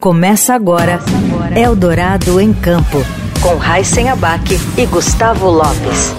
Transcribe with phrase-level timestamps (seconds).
[0.00, 0.98] Começa agora
[1.56, 2.98] Eldorado em Campo,
[3.40, 4.44] com Raíssen Abac
[4.76, 6.14] e Gustavo Lopes.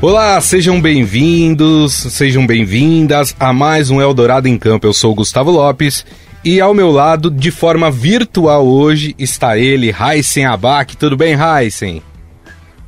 [0.00, 4.86] Olá, sejam bem-vindos, sejam bem-vindas a mais um Eldorado em Campo.
[4.86, 6.04] Eu sou Gustavo Lopes
[6.44, 10.96] e ao meu lado, de forma virtual hoje, está ele, Raíssen Abac.
[10.96, 12.02] Tudo bem, Raíssen?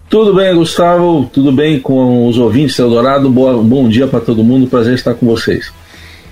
[0.08, 1.28] Tudo bem, Gustavo?
[1.30, 3.28] Tudo bem com os ouvintes do Eldorado?
[3.28, 5.70] Boa, bom dia para todo mundo, prazer estar com vocês.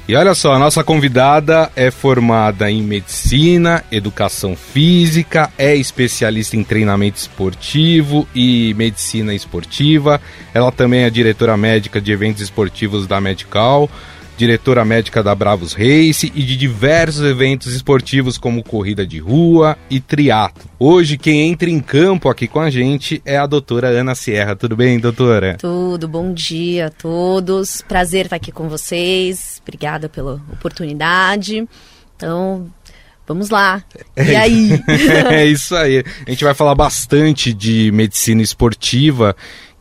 [0.09, 6.63] E olha só, a nossa convidada é formada em medicina, educação física, é especialista em
[6.63, 10.21] treinamento esportivo e medicina esportiva.
[10.55, 13.91] Ela também é diretora médica de eventos esportivos da Medical
[14.37, 19.99] diretora médica da Bravos Race e de diversos eventos esportivos como corrida de rua e
[19.99, 20.71] triatlo.
[20.79, 24.55] Hoje quem entra em campo aqui com a gente é a doutora Ana Sierra.
[24.55, 25.57] Tudo bem, doutora?
[25.59, 27.83] Tudo, bom dia a todos.
[27.83, 29.61] Prazer estar aqui com vocês.
[29.63, 31.67] Obrigada pela oportunidade.
[32.17, 32.71] Então,
[33.27, 33.83] Vamos lá.
[34.17, 34.71] E aí?
[35.29, 36.05] é isso aí.
[36.25, 39.35] A gente vai falar bastante de medicina esportiva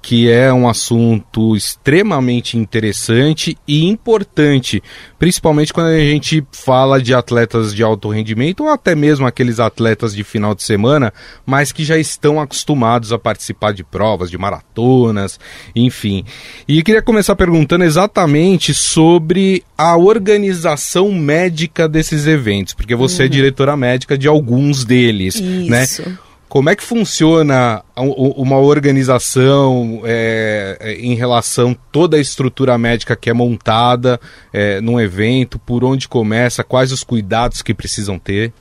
[0.06, 4.84] que é um assunto extremamente interessante e importante,
[5.18, 10.14] principalmente quando a gente fala de atletas de alto rendimento ou até mesmo aqueles atletas
[10.14, 11.12] de final de semana,
[11.44, 15.40] mas que já estão acostumados a participar de provas, de maratonas,
[15.76, 16.24] enfim.
[16.68, 23.26] E eu queria começar perguntando exatamente sobre a organização médica desses eventos, porque você é
[23.26, 23.26] uhum.
[23.26, 25.84] é diretora médica de alguns deles, né?
[25.84, 26.08] Isso.
[26.08, 26.18] né?
[26.48, 33.30] Como é que funciona uma organização é, é, em relação toda a estrutura médica que
[33.30, 34.20] é montada
[34.54, 35.58] é, num evento?
[35.58, 36.64] Por onde começa?
[36.64, 38.54] Quais os cuidados que precisam ter?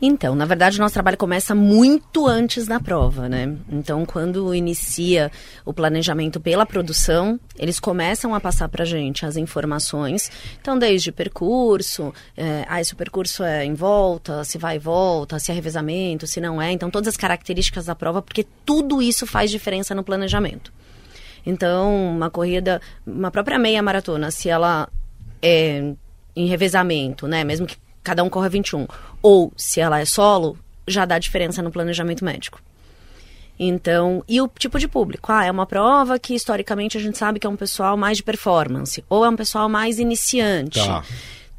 [0.00, 3.56] Então, na verdade, o nosso trabalho começa muito antes da prova, né?
[3.68, 5.30] Então, quando inicia
[5.64, 10.30] o planejamento pela produção, eles começam a passar para gente as informações.
[10.60, 15.38] Então, desde percurso, é, ah, se o percurso é em volta, se vai e volta,
[15.40, 16.70] se é revezamento, se não é.
[16.70, 20.72] Então, todas as características da prova, porque tudo isso faz diferença no planejamento.
[21.44, 24.88] Então, uma corrida, uma própria meia maratona, se ela
[25.42, 25.92] é
[26.36, 27.42] em revezamento, né?
[27.42, 28.86] Mesmo que cada um corre 21.
[29.22, 32.60] Ou, se ela é solo, já dá diferença no planejamento médico.
[33.58, 35.32] Então, e o tipo de público?
[35.32, 38.22] Ah, é uma prova que historicamente a gente sabe que é um pessoal mais de
[38.22, 40.78] performance, ou é um pessoal mais iniciante.
[40.78, 41.02] Tá.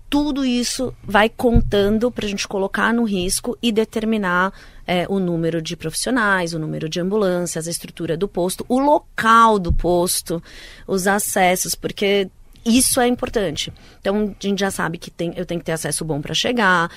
[0.09, 4.51] Tudo isso vai contando para a gente colocar no risco e determinar
[4.87, 9.59] é, o número de profissionais, o número de ambulâncias, a estrutura do posto, o local
[9.59, 10.41] do posto,
[10.87, 12.27] os acessos, porque
[12.77, 13.71] isso é importante.
[13.99, 16.89] Então, a gente já sabe que tem, eu tenho que ter acesso bom para chegar,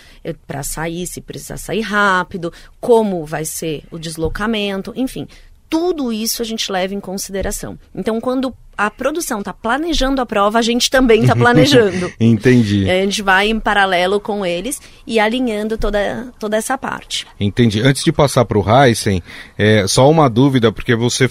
[0.46, 5.26] para sair, se precisar sair rápido, como vai ser o deslocamento, enfim.
[5.68, 7.78] Tudo isso a gente leva em consideração.
[7.94, 12.12] Então, quando a produção está planejando a prova, a gente também está planejando.
[12.20, 12.88] Entendi.
[12.90, 17.26] A gente vai em paralelo com eles e alinhando toda, toda essa parte.
[17.38, 17.80] Entendi.
[17.80, 19.22] Antes de passar para o Heisen,
[19.56, 21.30] é, só uma dúvida, porque você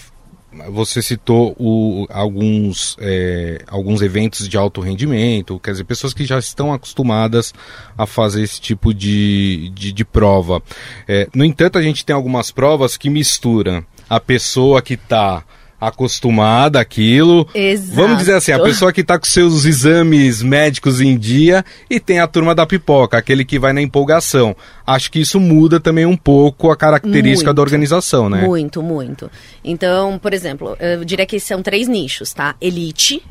[0.70, 6.38] você citou o, alguns, é, alguns eventos de alto rendimento, quer dizer, pessoas que já
[6.38, 7.54] estão acostumadas
[7.98, 10.62] a fazer esse tipo de, de, de prova.
[11.08, 15.44] É, no entanto, a gente tem algumas provas que misturam a pessoa que está
[15.82, 17.48] acostumada àquilo.
[17.56, 17.96] Exato.
[17.96, 22.20] Vamos dizer assim, a pessoa que está com seus exames médicos em dia e tem
[22.20, 24.56] a turma da pipoca, aquele que vai na empolgação.
[24.86, 28.46] Acho que isso muda também um pouco a característica muito, da organização, né?
[28.46, 29.32] Muito, muito.
[29.64, 32.56] Então, por exemplo, eu diria que são três nichos, tá?
[32.62, 33.24] Elite,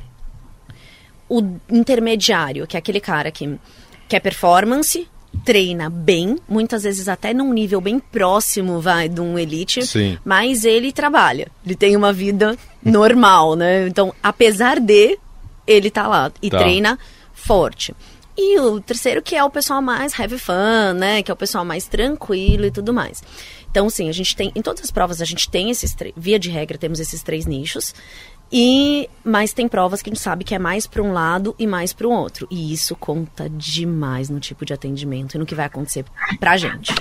[1.29, 1.41] o
[1.71, 3.57] intermediário, que é aquele cara que
[4.09, 5.07] quer performance,
[5.45, 10.19] treina bem, muitas vezes até num nível bem próximo, vai, de um elite, Sim.
[10.25, 11.49] mas ele trabalha.
[11.65, 13.87] Ele tem uma vida normal, né?
[13.87, 15.19] Então, apesar de,
[15.67, 16.59] ele tá lá e tá.
[16.59, 16.99] treina
[17.33, 17.95] forte.
[18.37, 21.23] E o terceiro que é o pessoal mais heavy fun, né?
[21.23, 23.23] Que é o pessoal mais tranquilo e tudo mais.
[23.71, 26.51] Então, sim, a gente tem, em todas as provas a gente tem esses, via de
[26.51, 27.95] regra, temos esses três nichos.
[28.53, 31.67] E mas tem provas que a gente sabe que é mais para um lado e
[31.67, 32.49] mais para o outro.
[32.51, 36.05] E isso conta demais no tipo de atendimento e no que vai acontecer
[36.39, 36.93] para a gente.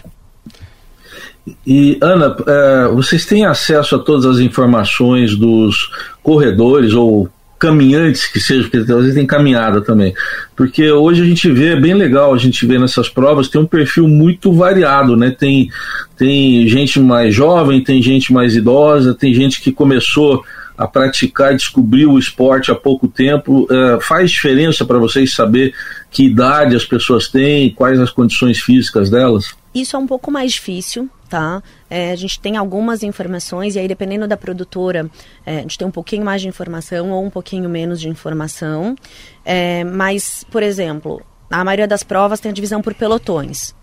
[1.66, 5.90] E Ana, é, vocês têm acesso a todas as informações dos
[6.22, 10.13] corredores ou caminhantes que sejam, porque às vezes tem caminhada também.
[10.56, 13.66] Porque hoje a gente vê, é bem legal a gente vê nessas provas, tem um
[13.66, 15.30] perfil muito variado, né?
[15.31, 15.69] Tem,
[16.16, 20.44] tem gente mais jovem, tem gente mais idosa, tem gente que começou
[20.79, 23.67] a praticar e descobrir o esporte há pouco tempo.
[23.69, 25.75] É, faz diferença para vocês saber
[26.09, 29.53] que idade as pessoas têm, quais as condições físicas delas?
[29.75, 31.61] Isso é um pouco mais difícil, tá?
[31.89, 35.11] É, a gente tem algumas informações e aí dependendo da produtora,
[35.45, 38.95] é, a gente tem um pouquinho mais de informação ou um pouquinho menos de informação.
[39.43, 41.21] É, mas, por exemplo,
[41.51, 43.75] a maioria das provas tem a divisão por pelotões.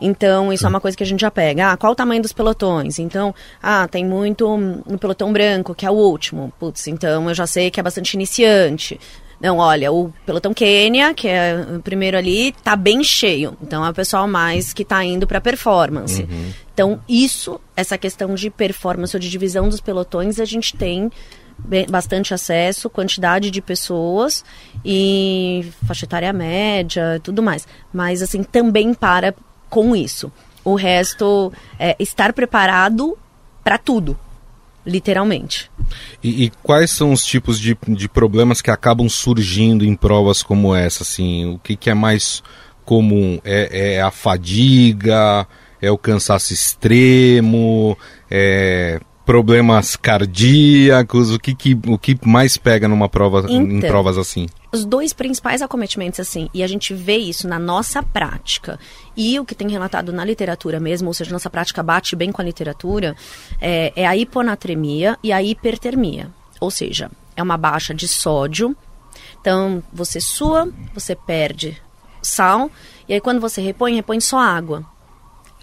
[0.00, 1.72] Então, isso é uma coisa que a gente já pega.
[1.72, 2.98] Ah, qual o tamanho dos pelotões?
[2.98, 6.52] Então, ah, tem muito no pelotão branco, que é o último.
[6.58, 9.00] Putz, então eu já sei que é bastante iniciante.
[9.40, 13.56] Não, olha, o pelotão Quênia, que é o primeiro ali, tá bem cheio.
[13.62, 16.22] Então é o pessoal mais que tá indo para performance.
[16.22, 16.52] Uhum.
[16.72, 21.10] Então, isso, essa questão de performance ou de divisão dos pelotões, a gente tem
[21.88, 24.44] bastante acesso, quantidade de pessoas
[24.84, 27.66] e faixa etária média, tudo mais.
[27.92, 29.34] Mas assim, também para
[29.68, 30.32] com isso.
[30.64, 33.16] O resto é estar preparado
[33.62, 34.18] para tudo
[34.86, 35.68] literalmente.
[36.22, 40.74] E, e, quais são os tipos de, de problemas que acabam surgindo em provas como
[40.74, 41.02] essa?
[41.02, 42.42] Assim, o que, que é mais
[42.84, 43.40] comum?
[43.44, 45.46] É, é, a fadiga?
[45.82, 47.98] É o cansaço extremo?
[48.30, 51.32] É problemas cardíacos?
[51.32, 54.46] O que, que, o que mais pega numa prova, então, em provas assim?
[54.72, 58.78] Os dois principais acometimentos, assim, e a gente vê isso na nossa prática,
[59.16, 62.40] e o que tem relatado na literatura mesmo, ou seja, nossa prática bate bem com
[62.40, 63.16] a literatura,
[63.60, 66.30] é, é a hiponatremia e a hipertermia.
[66.60, 68.76] Ou seja, é uma baixa de sódio,
[69.40, 71.76] então você sua, você perde
[72.22, 72.70] sal,
[73.08, 74.84] e aí quando você repõe, repõe só água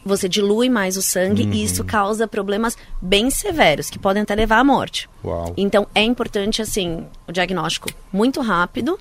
[0.06, 1.54] você dilui mais o sangue uhum.
[1.54, 5.10] e isso causa problemas bem severos, que podem até levar à morte.
[5.24, 5.54] Uau.
[5.56, 8.98] Então é importante, assim, o diagnóstico muito rápido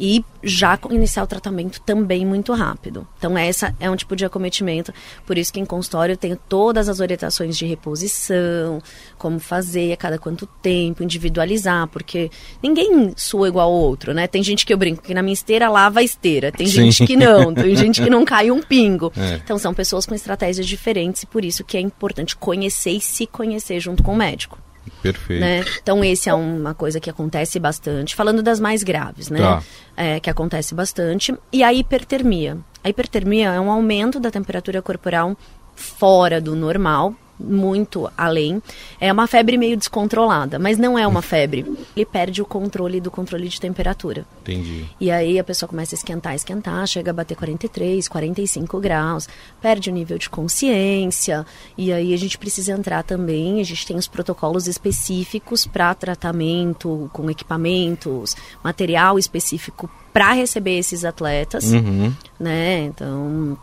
[0.00, 3.06] e já iniciar o tratamento também muito rápido.
[3.18, 4.92] Então, essa é um tipo de acometimento.
[5.26, 8.80] Por isso que em consultório eu tenho todas as orientações de reposição,
[9.18, 12.30] como fazer, a cada quanto tempo, individualizar, porque
[12.62, 14.26] ninguém sua igual ao outro, né?
[14.26, 16.90] Tem gente que eu brinco que na minha esteira lava a esteira, tem Sim.
[16.90, 19.12] gente que não, tem gente que não cai um pingo.
[19.14, 19.34] É.
[19.44, 23.26] Então, são pessoas com estratégias diferentes e por isso que é importante conhecer e se
[23.26, 24.58] conhecer junto com o médico.
[25.02, 25.40] Perfeito.
[25.40, 25.64] Né?
[25.82, 28.14] Então, esse é uma coisa que acontece bastante.
[28.14, 29.38] Falando das mais graves, né?
[29.38, 29.62] Tá.
[29.96, 31.34] É, que acontece bastante.
[31.52, 32.58] E a hipertermia.
[32.82, 35.36] A hipertermia é um aumento da temperatura corporal
[35.74, 38.62] fora do normal, muito além.
[39.00, 41.64] É uma febre meio descontrolada, mas não é uma febre.
[41.96, 44.24] Ele perde o controle do controle de temperatura.
[44.42, 44.84] Entendi.
[45.00, 49.28] E aí a pessoa começa a esquentar, esquentar, chega a bater 43, 45 graus,
[49.60, 51.46] perde o nível de consciência.
[51.76, 57.10] E aí a gente precisa entrar também, a gente tem os protocolos específicos para tratamento
[57.12, 62.12] com equipamentos, material específico para receber esses atletas, uhum.
[62.38, 62.84] né?
[62.84, 63.56] Então,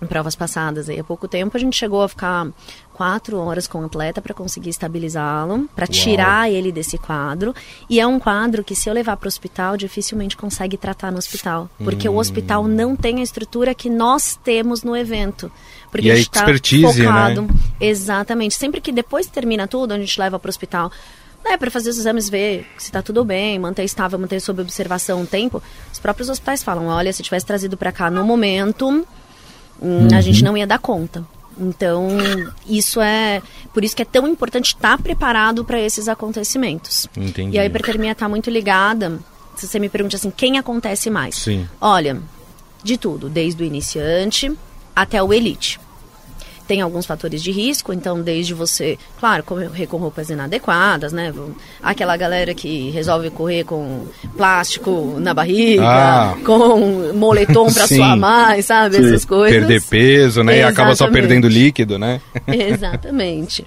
[0.00, 2.46] em provas passadas, aí há pouco tempo a gente chegou a ficar
[2.98, 7.54] quatro horas com o atleta para conseguir estabilizá-lo, para tirar ele desse quadro.
[7.88, 11.18] E é um quadro que, se eu levar para o hospital, dificilmente consegue tratar no
[11.18, 11.70] hospital.
[11.78, 12.14] Porque hum.
[12.14, 15.48] o hospital não tem a estrutura que nós temos no evento.
[15.92, 16.92] Porque e a, gente está né?
[16.92, 17.42] focado.
[17.42, 17.48] Né?
[17.80, 18.56] Exatamente.
[18.56, 20.90] Sempre que depois termina tudo, a gente leva para o hospital
[21.44, 25.20] né, para fazer os exames, ver se está tudo bem, manter estável, manter sob observação
[25.20, 25.62] um tempo,
[25.92, 29.06] os próprios hospitais falam: olha, se tivesse trazido para cá no momento,
[29.80, 30.46] hum, a gente uhum.
[30.46, 31.24] não ia dar conta.
[31.58, 32.08] Então,
[32.66, 33.42] isso é.
[33.74, 37.08] Por isso que é tão importante estar preparado para esses acontecimentos.
[37.16, 37.56] Entendi.
[37.56, 39.18] E a hipertermia está muito ligada.
[39.56, 41.34] Se você me pergunta assim, quem acontece mais?
[41.34, 41.68] Sim.
[41.80, 42.20] Olha,
[42.82, 44.56] de tudo, desde o iniciante
[44.94, 45.80] até o elite
[46.68, 51.32] tem alguns fatores de risco, então desde você, claro, correr com roupas inadequadas, né?
[51.82, 54.06] Aquela galera que resolve correr com
[54.36, 56.36] plástico na barriga, ah.
[56.44, 58.96] com moletom para suar mais, sabe?
[58.96, 59.06] Sim.
[59.06, 59.58] Essas coisas.
[59.58, 60.58] Perder peso, né?
[60.58, 60.60] Exatamente.
[60.60, 62.20] E acaba só perdendo líquido, né?
[62.46, 63.66] Exatamente.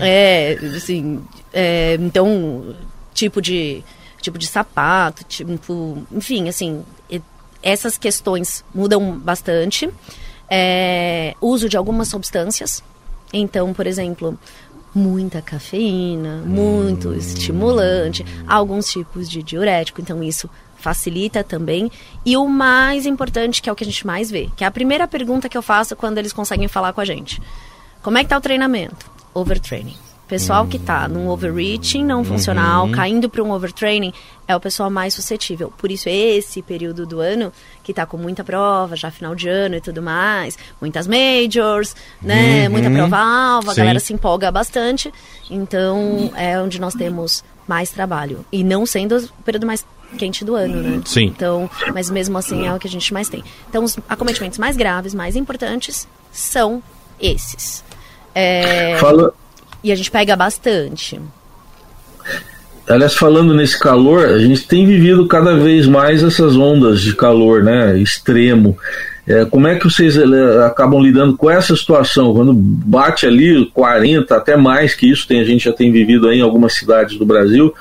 [0.00, 1.20] é, assim,
[1.52, 2.74] é, então,
[3.12, 3.84] tipo de
[4.22, 6.82] tipo de sapato, tipo, enfim, assim,
[7.62, 9.88] essas questões mudam bastante
[10.50, 12.82] é, uso de algumas substâncias.
[13.32, 14.38] Então, por exemplo,
[14.94, 17.14] muita cafeína, muito hum.
[17.14, 20.00] estimulante, alguns tipos de diurético.
[20.00, 21.90] Então, isso facilita também.
[22.24, 24.70] E o mais importante, que é o que a gente mais vê, que é a
[24.70, 27.40] primeira pergunta que eu faço quando eles conseguem falar com a gente.
[28.02, 29.10] Como é que tá o treinamento?
[29.34, 30.07] Overtraining.
[30.28, 32.92] Pessoal que está num overreaching não funcional, uhum.
[32.92, 34.12] caindo para um overtraining,
[34.46, 35.72] é o pessoal mais suscetível.
[35.78, 37.50] Por isso, esse período do ano,
[37.82, 42.66] que está com muita prova, já final de ano e tudo mais, muitas majors, né?
[42.66, 42.72] Uhum.
[42.72, 45.10] Muita prova-alva, a galera se empolga bastante.
[45.50, 48.44] Então, é onde nós temos mais trabalho.
[48.52, 49.84] E não sendo o período mais
[50.18, 51.00] quente do ano, né?
[51.06, 51.24] Sim.
[51.24, 53.42] Então, mas mesmo assim é o que a gente mais tem.
[53.70, 56.82] Então, os acometimentos mais graves, mais importantes, são
[57.18, 57.82] esses.
[58.34, 58.98] É...
[58.98, 59.32] Fala
[59.82, 61.20] e a gente pega bastante.
[62.88, 67.62] Aliás, falando nesse calor, a gente tem vivido cada vez mais essas ondas de calor,
[67.62, 67.98] né?
[67.98, 68.78] Extremo.
[69.26, 72.32] É, como é que vocês é, acabam lidando com essa situação?
[72.32, 76.38] Quando bate ali 40, até mais que isso, tem, a gente já tem vivido aí
[76.38, 77.74] em algumas cidades do Brasil.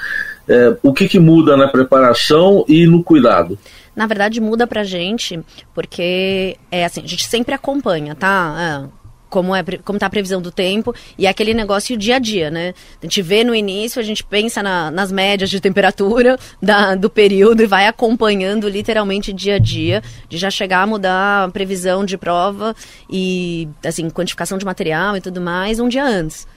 [0.45, 3.57] É, o que, que muda na preparação e no cuidado?
[3.97, 5.39] na verdade muda pra gente,
[5.73, 8.85] porque é assim, a gente sempre acompanha, tá?
[8.85, 12.19] É, como é como tá a previsão do tempo e é aquele negócio dia a
[12.19, 12.73] dia, né?
[13.01, 17.09] A gente vê no início, a gente pensa na, nas médias de temperatura da, do
[17.09, 22.05] período e vai acompanhando literalmente dia a dia, de já chegar a mudar a previsão
[22.05, 22.75] de prova
[23.09, 26.47] e assim, quantificação de material e tudo mais um dia antes,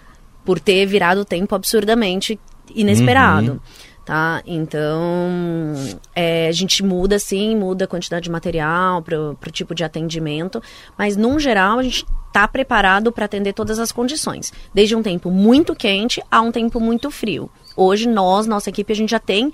[0.45, 2.39] por ter virado o tempo absurdamente
[2.75, 3.53] inesperado.
[3.53, 4.43] Uhum tá?
[4.45, 5.73] Então,
[6.17, 10.61] é, a gente muda sim, muda a quantidade de material para o tipo de atendimento,
[10.99, 15.31] mas, num geral, a gente está preparado para atender todas as condições, desde um tempo
[15.31, 17.49] muito quente a um tempo muito frio.
[17.76, 19.52] Hoje, nós, nossa equipe, a gente já tem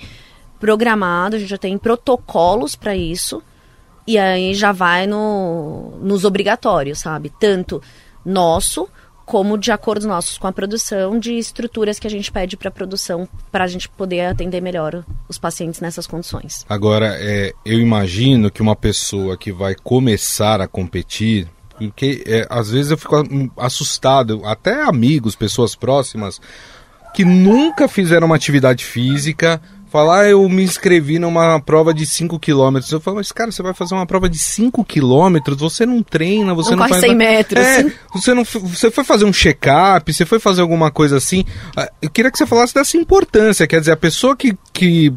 [0.58, 3.42] programado, a gente já tem protocolos para isso,
[4.06, 7.30] e aí já vai no, nos obrigatórios, sabe?
[7.38, 7.82] Tanto
[8.24, 8.88] nosso
[9.26, 12.72] como de acordos nossos com a produção de estruturas que a gente pede para a
[12.72, 16.64] produção para a gente poder atender melhor os pacientes nessas condições.
[16.68, 22.70] Agora, é, eu imagino que uma pessoa que vai começar a competir, porque é, às
[22.70, 23.16] vezes eu fico
[23.56, 26.40] assustado, até amigos, pessoas próximas,
[27.12, 29.60] que nunca fizeram uma atividade física,
[29.96, 32.78] falar, eu me inscrevi numa prova de 5 km.
[32.92, 36.52] Eu falo, mas cara, você vai fazer uma prova de 5 km, você não treina,
[36.52, 37.64] você não, não faz 100 metros.
[37.64, 41.46] É, você não você foi fazer um check-up, você foi fazer alguma coisa assim.
[41.74, 45.14] Ah, eu queria que você falasse dessa importância, quer dizer, a pessoa que, que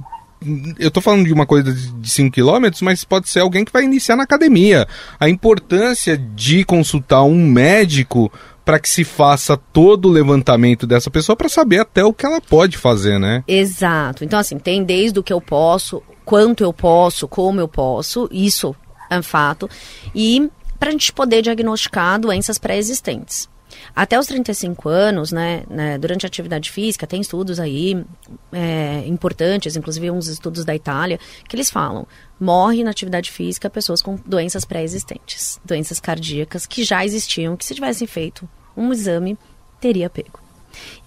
[0.79, 3.83] eu tô falando de uma coisa de 5 km, mas pode ser alguém que vai
[3.83, 4.87] iniciar na academia.
[5.19, 8.31] A importância de consultar um médico
[8.69, 12.39] para que se faça todo o levantamento dessa pessoa para saber até o que ela
[12.39, 13.43] pode fazer, né?
[13.47, 14.23] Exato.
[14.23, 18.75] Então, assim, tem desde o que eu posso, quanto eu posso, como eu posso, isso
[19.09, 19.67] é um fato.
[20.13, 23.49] E para a gente poder diagnosticar doenças pré-existentes.
[23.95, 28.05] Até os 35 anos, né, né, durante a atividade física, tem estudos aí
[28.51, 32.05] é, importantes, inclusive uns estudos da Itália, que eles falam:
[32.39, 37.73] morre na atividade física pessoas com doenças pré-existentes, doenças cardíacas que já existiam, que se
[37.73, 39.37] tivessem feito um exame
[39.79, 40.39] teria pego.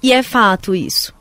[0.02, 1.14] E é fato isso.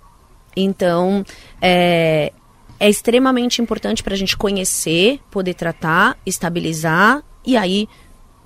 [0.55, 1.23] Então,
[1.61, 2.33] é,
[2.79, 7.87] é extremamente importante para a gente conhecer, poder tratar, estabilizar e aí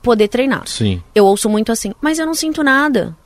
[0.01, 0.67] poder treinar.
[0.67, 1.01] Sim.
[1.13, 3.17] Eu ouço muito assim, mas eu não sinto nada.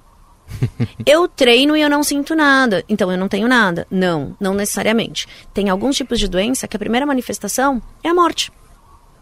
[1.06, 3.86] eu treino e eu não sinto nada, então eu não tenho nada.
[3.92, 5.28] Não, não necessariamente.
[5.54, 8.52] Tem alguns tipos de doença que a primeira manifestação é a morte.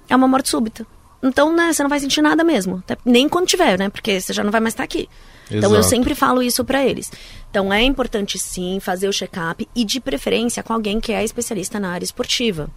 [0.09, 0.85] É uma morte súbita.
[1.21, 2.83] Então, né, você não vai sentir nada mesmo.
[3.03, 3.89] Nem quando tiver, né?
[3.89, 5.09] Porque você já não vai mais estar aqui.
[5.51, 7.11] Então eu sempre falo isso para eles.
[7.49, 11.79] Então é importante sim fazer o check-up e de preferência com alguém que é especialista
[11.79, 12.69] na área esportiva.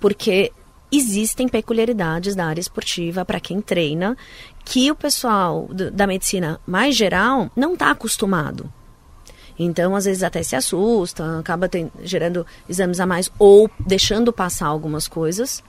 [0.00, 0.52] Porque
[0.92, 4.16] existem peculiaridades da área esportiva para quem treina
[4.64, 8.70] que o pessoal da medicina mais geral não está acostumado.
[9.58, 14.66] Então, às vezes até se assusta, acaba tem, gerando exames a mais ou deixando passar
[14.66, 15.62] algumas coisas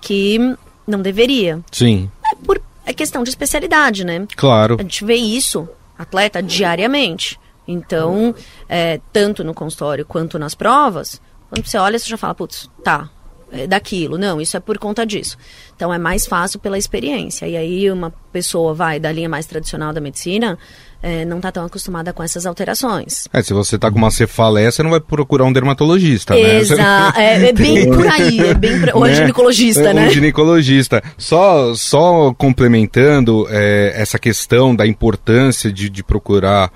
[0.00, 0.38] que
[0.84, 1.60] não deveria.
[1.70, 2.10] Sim.
[2.32, 4.26] É por é questão de especialidade, né?
[4.34, 4.76] Claro.
[4.78, 5.68] A gente vê isso,
[5.98, 7.38] atleta, diariamente.
[7.66, 8.34] Então,
[8.66, 13.10] é, tanto no consultório quanto nas provas, quando você olha, você já fala, putz, tá,
[13.52, 14.16] é daquilo.
[14.16, 15.36] Não, isso é por conta disso.
[15.76, 17.46] Então é mais fácil pela experiência.
[17.46, 20.58] E aí uma pessoa vai da linha mais tradicional da medicina,
[21.02, 23.28] é, não está tão acostumada com essas alterações.
[23.32, 26.58] É, se você está com uma cefaleia, você não vai procurar um dermatologista, né?
[26.58, 28.96] Exato, é, é, bem por aí, é bem por...
[28.96, 29.14] ou né?
[29.14, 30.08] ginecologista, né?
[30.08, 31.02] Um ginecologista.
[31.16, 36.70] Só, só complementando é, essa questão da importância de, de procurar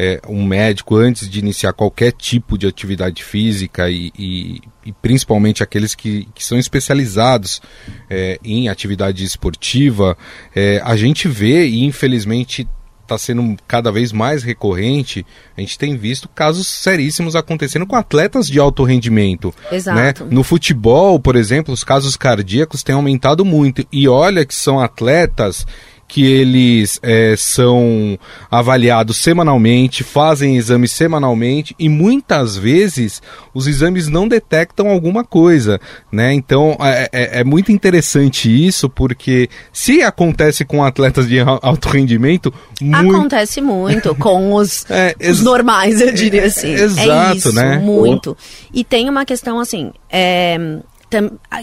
[0.00, 5.60] é, um médico antes de iniciar qualquer tipo de atividade física e, e, e principalmente
[5.60, 7.60] aqueles que, que são especializados
[8.08, 10.16] é, em atividade esportiva,
[10.54, 12.68] é, a gente vê e infelizmente
[13.08, 15.24] está sendo cada vez mais recorrente,
[15.56, 19.54] a gente tem visto casos seríssimos acontecendo com atletas de alto rendimento.
[19.72, 20.24] Exato.
[20.24, 20.30] Né?
[20.30, 23.86] No futebol, por exemplo, os casos cardíacos têm aumentado muito.
[23.90, 25.66] E olha que são atletas
[26.08, 28.18] que eles é, são
[28.50, 33.20] avaliados semanalmente, fazem exames semanalmente e muitas vezes
[33.52, 35.78] os exames não detectam alguma coisa,
[36.10, 36.32] né?
[36.32, 42.52] Então é, é, é muito interessante isso porque se acontece com atletas de alto rendimento,
[42.80, 43.16] muito...
[43.16, 46.70] acontece muito com os, é, os normais, eu diria assim.
[46.70, 47.78] É, exato, isso, né?
[47.78, 48.34] Muito.
[48.72, 50.78] E tem uma questão assim, é,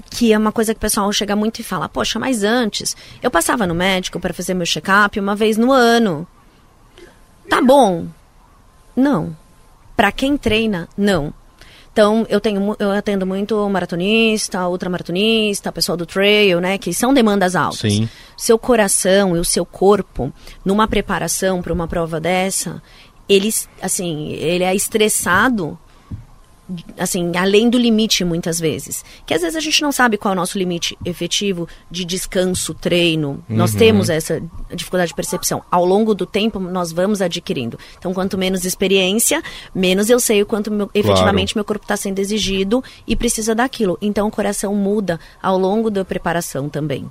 [0.09, 3.29] que é uma coisa que o pessoal chega muito e fala: Poxa, mas antes eu
[3.29, 6.27] passava no médico para fazer meu check-up uma vez no ano.
[7.49, 8.07] Tá bom.
[8.95, 9.35] Não.
[9.95, 11.33] Para quem treina, não.
[11.95, 17.55] Então, eu tenho eu atendo muito maratonista, ultramaratonista, pessoal do trail, né, que são demandas
[17.55, 17.79] altas.
[17.79, 18.09] Sim.
[18.35, 20.33] Seu coração e o seu corpo,
[20.65, 22.83] numa preparação para uma prova dessa,
[23.29, 25.79] eles, assim, ele é estressado
[26.97, 29.03] assim, além do limite muitas vezes.
[29.25, 32.73] Que às vezes a gente não sabe qual é o nosso limite efetivo de descanso,
[32.73, 33.43] treino.
[33.49, 33.55] Uhum.
[33.55, 34.41] Nós temos essa
[34.73, 35.63] dificuldade de percepção.
[35.69, 37.77] Ao longo do tempo, nós vamos adquirindo.
[37.97, 39.41] Então, quanto menos experiência,
[39.73, 41.59] menos eu sei o quanto meu, efetivamente claro.
[41.59, 43.97] meu corpo está sendo exigido e precisa daquilo.
[44.01, 47.09] Então, o coração muda ao longo da preparação também.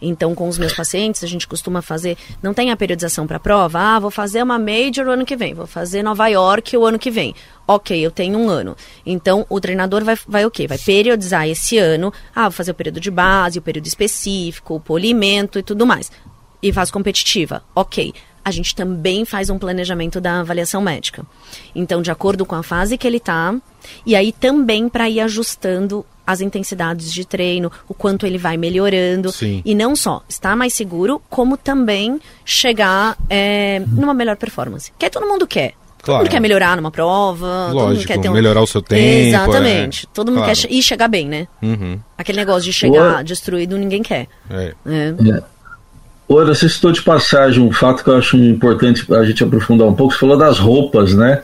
[0.00, 2.16] Então, com os meus pacientes, a gente costuma fazer.
[2.42, 3.78] Não tem a periodização para prova.
[3.78, 6.98] Ah, vou fazer uma major o ano que vem, vou fazer Nova York o ano
[6.98, 7.34] que vem.
[7.66, 8.76] Ok, eu tenho um ano.
[9.04, 10.66] Então, o treinador vai, vai o quê?
[10.66, 12.12] Vai periodizar esse ano.
[12.34, 16.10] Ah, vou fazer o período de base, o período específico, o polimento e tudo mais.
[16.62, 17.62] E faz competitiva.
[17.74, 18.12] Ok
[18.46, 21.26] a gente também faz um planejamento da avaliação médica.
[21.74, 23.52] Então, de acordo com a fase que ele está,
[24.06, 29.32] e aí também para ir ajustando as intensidades de treino, o quanto ele vai melhorando.
[29.32, 29.62] Sim.
[29.64, 34.92] E não só estar mais seguro, como também chegar é, numa melhor performance.
[34.96, 35.72] Que todo mundo quer.
[35.72, 36.04] Claro.
[36.04, 37.72] Todo mundo quer melhorar numa prova.
[37.72, 38.32] Lógico, todo mundo quer ter um...
[38.32, 39.02] melhorar o seu tempo.
[39.02, 40.06] Exatamente.
[40.06, 40.08] É.
[40.14, 40.56] Todo mundo claro.
[40.56, 41.48] quer e chegar bem, né?
[41.60, 41.98] Uhum.
[42.16, 44.28] Aquele negócio de chegar destruído, ninguém quer.
[44.48, 44.72] É.
[44.86, 45.42] é.
[46.28, 49.94] Ora, você citou de passagem um fato que eu acho importante a gente aprofundar um
[49.94, 50.12] pouco.
[50.12, 51.40] Você falou das roupas, né?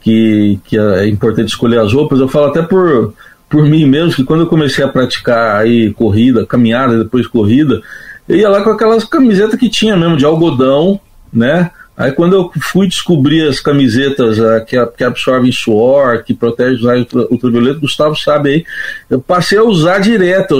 [0.00, 2.20] Que, que é importante escolher as roupas.
[2.20, 3.14] Eu falo até por,
[3.48, 7.80] por mim mesmo, que quando eu comecei a praticar aí corrida, caminhada, depois corrida,
[8.28, 11.00] eu ia lá com aquelas camisetas que tinha mesmo, de algodão,
[11.32, 11.70] né?
[11.98, 16.84] Aí quando eu fui descobrir as camisetas uh, que, que absorvem suor, que protegem os
[16.84, 18.64] raios ultravioletos, Gustavo sabe aí,
[19.10, 20.54] eu passei a usar direto.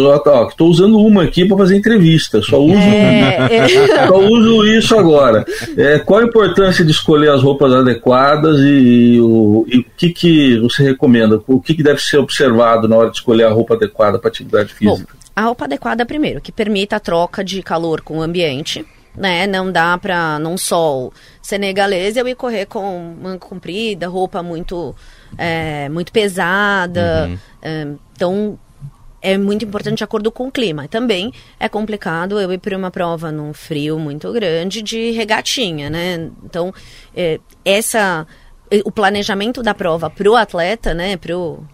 [0.48, 3.68] Estou usando uma aqui para fazer entrevista, só uso, é, é.
[4.08, 5.46] só uso isso agora.
[5.76, 10.10] É, qual a importância de escolher as roupas adequadas e, e, o, e o que,
[10.10, 11.40] que você recomenda?
[11.46, 14.74] O que, que deve ser observado na hora de escolher a roupa adequada para atividade
[14.74, 15.12] física?
[15.12, 18.84] Bom, a roupa adequada primeiro, que permita a troca de calor com o ambiente
[19.18, 19.46] né?
[19.46, 24.94] Não dá para num sol senegalês eu ir correr com manga comprida, roupa muito
[25.36, 27.26] é, muito pesada.
[27.28, 27.38] Uhum.
[27.60, 28.58] É, então
[29.20, 30.86] é muito importante de acordo com o clima.
[30.88, 36.30] Também é complicado eu ir para uma prova num frio muito grande de regatinha, né?
[36.44, 36.72] Então
[37.14, 38.26] é, essa
[38.84, 41.64] o planejamento da prova para o atleta, né, para o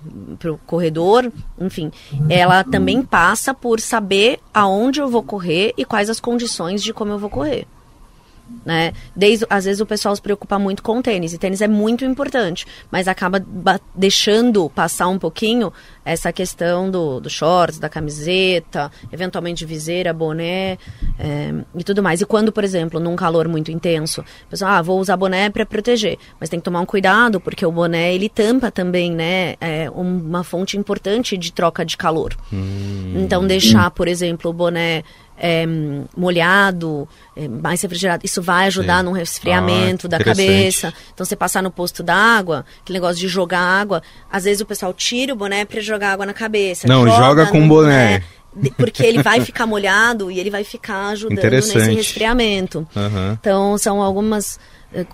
[0.66, 1.30] corredor,
[1.60, 1.90] enfim,
[2.28, 7.12] ela também passa por saber aonde eu vou correr e quais as condições de como
[7.12, 7.66] eu vou correr
[8.64, 8.92] né?
[9.14, 12.04] Desde, às vezes o pessoal se preocupa muito com o tênis, e tênis é muito
[12.04, 13.44] importante, mas acaba
[13.94, 15.72] deixando passar um pouquinho
[16.04, 20.78] essa questão do, do shorts, da camiseta, eventualmente viseira, boné
[21.18, 22.20] é, e tudo mais.
[22.20, 25.64] E quando, por exemplo, num calor muito intenso, o pessoal, ah, vou usar boné para
[25.64, 29.54] proteger, mas tem que tomar um cuidado, porque o boné ele tampa também, né?
[29.60, 32.36] É uma fonte importante de troca de calor.
[32.52, 33.14] Hum.
[33.16, 35.02] Então, deixar, por exemplo, o boné
[35.36, 35.64] é,
[36.16, 39.04] molhado, é, mais refrigerado, isso vai ajudar Sim.
[39.04, 40.92] no resfriamento ah, da cabeça.
[41.12, 44.92] Então, você passar no posto d'água, aquele negócio de jogar água, às vezes o pessoal
[44.92, 46.86] tira o boné para jogar água na cabeça.
[46.86, 48.22] Não, joga, joga com boné.
[48.54, 48.70] boné.
[48.76, 52.86] Porque ele vai ficar molhado e ele vai ficar ajudando nesse resfriamento.
[52.94, 53.32] Uhum.
[53.32, 54.60] Então, são algumas
[54.92, 55.04] uh,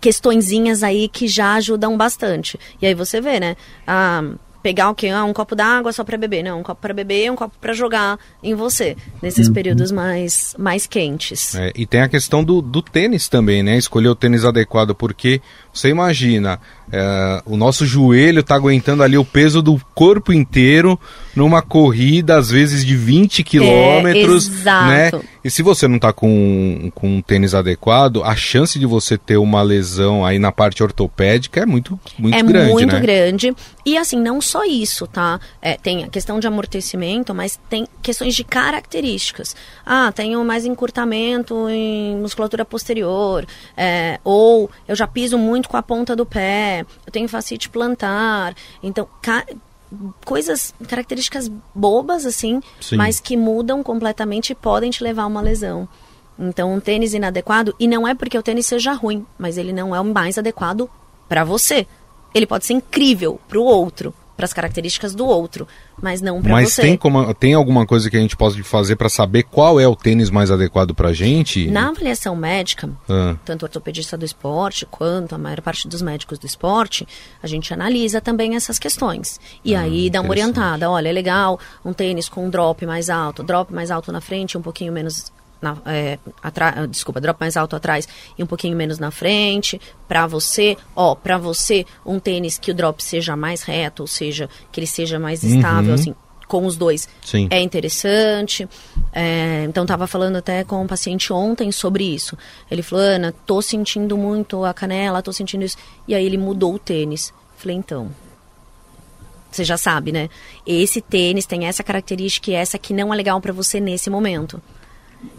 [0.00, 2.58] questõezinhas aí que já ajudam bastante.
[2.80, 3.56] E aí você vê, né?
[3.86, 4.22] Ah,
[4.62, 5.08] pegar o quê?
[5.08, 6.42] Ah, um copo d'água só para beber.
[6.42, 9.54] Não, um copo para beber e um copo para jogar em você, nesses uhum.
[9.54, 11.54] períodos mais, mais quentes.
[11.54, 13.76] É, e tem a questão do, do tênis também, né?
[13.76, 15.40] Escolher o tênis adequado, porque
[15.72, 20.98] você imagina, é, o nosso joelho está aguentando ali o peso do corpo inteiro
[21.34, 25.10] numa corrida, às vezes de 20 quilômetros, é, né?
[25.44, 29.36] E se você não está com, com um tênis adequado, a chance de você ter
[29.36, 33.00] uma lesão aí na parte ortopédica é muito, muito é grande, É muito né?
[33.00, 33.54] grande.
[33.86, 35.40] E assim, não só isso, tá?
[35.62, 39.56] É, tem a questão de amortecimento, mas tem questões de características.
[39.86, 43.46] Ah, tenho mais encurtamento em musculatura posterior,
[43.76, 48.54] é, ou eu já piso muito com a ponta do pé, eu tenho facite plantar.
[48.82, 49.44] Então, ca
[50.24, 52.96] coisas, características bobas, assim, Sim.
[52.96, 55.88] mas que mudam completamente e podem te levar a uma lesão.
[56.38, 59.94] Então, um tênis inadequado, e não é porque o tênis seja ruim, mas ele não
[59.94, 60.88] é o mais adequado
[61.28, 61.86] para você.
[62.34, 65.66] Ele pode ser incrível para o outro, para as características do outro,
[66.00, 66.62] mas não para você.
[66.62, 69.88] Mas tem, como, tem alguma coisa que a gente pode fazer para saber qual é
[69.88, 71.68] o tênis mais adequado para a gente?
[71.68, 73.34] Na avaliação médica, ah.
[73.44, 77.04] tanto o ortopedista do esporte quanto a maior parte dos médicos do esporte,
[77.42, 79.40] a gente analisa também essas questões.
[79.64, 80.88] E ah, aí dá uma orientada.
[80.88, 84.56] Olha, é legal um tênis com um drop mais alto, drop mais alto na frente,
[84.56, 86.18] um pouquinho menos na, é,
[86.88, 89.80] desculpa, drop mais alto atrás e um pouquinho menos na frente.
[90.06, 94.48] Para você, ó, para você, um tênis que o drop seja mais reto, ou seja,
[94.70, 95.94] que ele seja mais estável, uhum.
[95.94, 96.14] assim,
[96.48, 97.46] com os dois Sim.
[97.50, 98.66] é interessante.
[99.12, 102.36] É, então, estava falando até com um paciente ontem sobre isso.
[102.70, 105.76] Ele falou, Ana, tô sentindo muito a canela, tô sentindo isso.
[106.08, 107.32] E aí ele mudou o tênis.
[107.56, 108.10] Falei, então,
[109.50, 110.28] você já sabe, né?
[110.66, 114.60] Esse tênis tem essa característica e essa que não é legal para você nesse momento.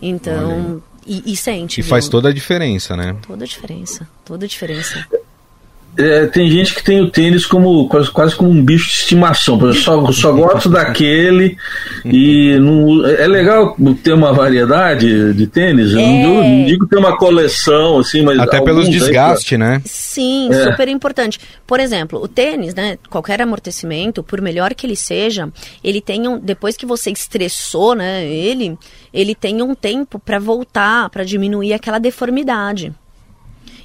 [0.01, 1.79] Então, e, e, sente.
[1.79, 1.89] E viu?
[1.89, 3.15] faz toda a diferença, né?
[3.25, 5.05] Toda a diferença, toda a diferença.
[5.97, 9.59] É, tem gente que tem o tênis como quase, quase como um bicho de estimação.
[9.59, 11.57] Eu só, só gosto daquele
[12.05, 15.93] e não, é legal ter uma variedade de tênis.
[15.93, 15.95] É...
[15.95, 19.81] Não, digo, não, digo, ter uma coleção assim, mas até pelos desgaste, né?
[19.83, 20.71] Sim, é.
[20.71, 21.39] super importante.
[21.67, 22.97] Por exemplo, o tênis, né?
[23.09, 25.49] Qualquer amortecimento, por melhor que ele seja,
[25.83, 28.25] ele tem um, depois que você estressou, né?
[28.25, 28.77] Ele,
[29.13, 32.93] ele tem um tempo para voltar, para diminuir aquela deformidade.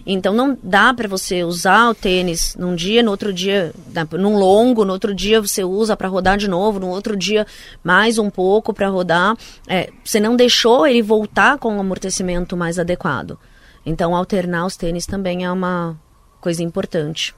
[0.06, 3.72] Então não dá para você usar o tênis num dia, no outro dia,
[4.12, 7.46] num longo, no outro dia você usa para rodar de novo, no outro dia
[7.82, 9.36] mais um pouco para rodar.
[9.66, 13.38] É, você não deixou ele voltar com um amortecimento mais adequado.
[13.86, 15.96] Então alternar os tênis também é uma
[16.40, 17.34] coisa importante.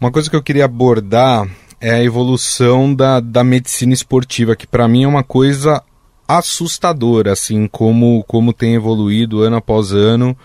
[0.00, 1.46] Uma coisa que eu queria abordar
[1.80, 5.82] é a evolução da, da medicina esportiva, que para mim é uma coisa
[6.26, 10.36] assustadora, assim, como, como tem evoluído ano após ano.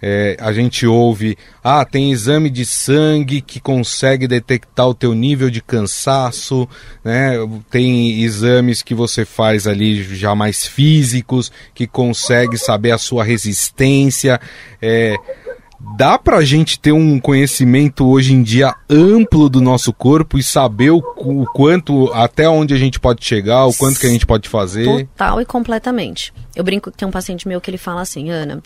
[0.00, 5.50] É, a gente ouve, ah, tem exame de sangue que consegue detectar o teu nível
[5.50, 6.68] de cansaço,
[7.04, 7.34] né?
[7.70, 14.40] Tem exames que você faz ali já mais físicos, que consegue saber a sua resistência.
[14.80, 15.16] É,
[15.96, 20.90] dá pra gente ter um conhecimento hoje em dia amplo do nosso corpo e saber
[20.90, 24.48] o, o, quanto, até onde a gente pode chegar, o quanto que a gente pode
[24.48, 24.84] fazer?
[24.84, 26.32] Total e completamente.
[26.54, 28.62] Eu brinco que tem um paciente meu que ele fala assim, Ana,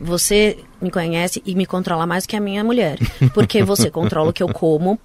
[0.00, 2.98] você me conhece e me controla mais que a minha mulher.
[3.34, 4.98] Porque você controla o que eu como,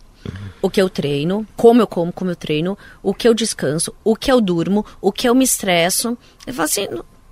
[0.62, 4.16] o que eu treino, como eu como, como eu treino, o que eu descanso, o
[4.16, 6.18] que eu durmo, o que eu me estresso.
[6.46, 6.88] Eu falo assim,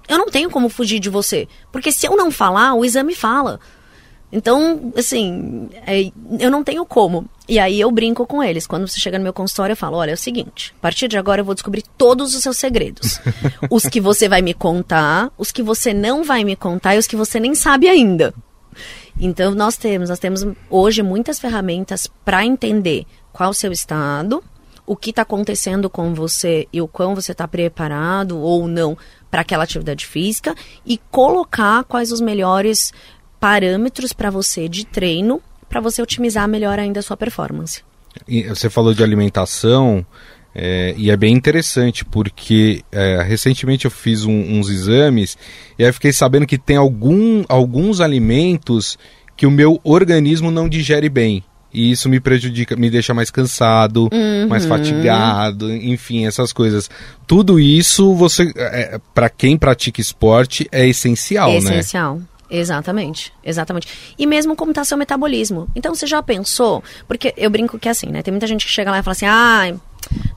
[0.07, 1.47] eu não tenho como fugir de você.
[1.71, 3.59] Porque se eu não falar, o exame fala.
[4.31, 7.25] Então, assim, é, eu não tenho como.
[7.49, 8.65] E aí eu brinco com eles.
[8.65, 11.17] Quando você chega no meu consultório, eu falo: olha, é o seguinte, a partir de
[11.17, 13.19] agora eu vou descobrir todos os seus segredos.
[13.69, 17.07] os que você vai me contar, os que você não vai me contar e os
[17.07, 18.33] que você nem sabe ainda.
[19.19, 24.41] Então nós temos, nós temos hoje muitas ferramentas para entender qual o seu estado,
[24.85, 28.97] o que está acontecendo com você e o quão você está preparado ou não
[29.29, 32.93] para aquela atividade física e colocar quais os melhores
[33.41, 37.81] parâmetros para você de treino para você otimizar melhor ainda a sua performance.
[38.27, 40.05] E você falou de alimentação
[40.53, 45.37] é, e é bem interessante porque é, recentemente eu fiz um, uns exames
[45.79, 48.97] e aí fiquei sabendo que tem algum, alguns alimentos
[49.35, 51.43] que o meu organismo não digere bem.
[51.73, 54.47] E isso me prejudica, me deixa mais cansado, uhum.
[54.49, 56.89] mais fatigado, enfim, essas coisas.
[57.25, 61.79] Tudo isso, você, é, para quem pratica esporte, é essencial, é né?
[61.79, 62.19] Essencial.
[62.51, 63.87] Exatamente, exatamente.
[64.19, 65.69] E mesmo como está seu metabolismo.
[65.73, 66.83] Então você já pensou?
[67.07, 68.21] Porque eu brinco que é assim, né?
[68.21, 69.79] Tem muita gente que chega lá e fala assim, ai.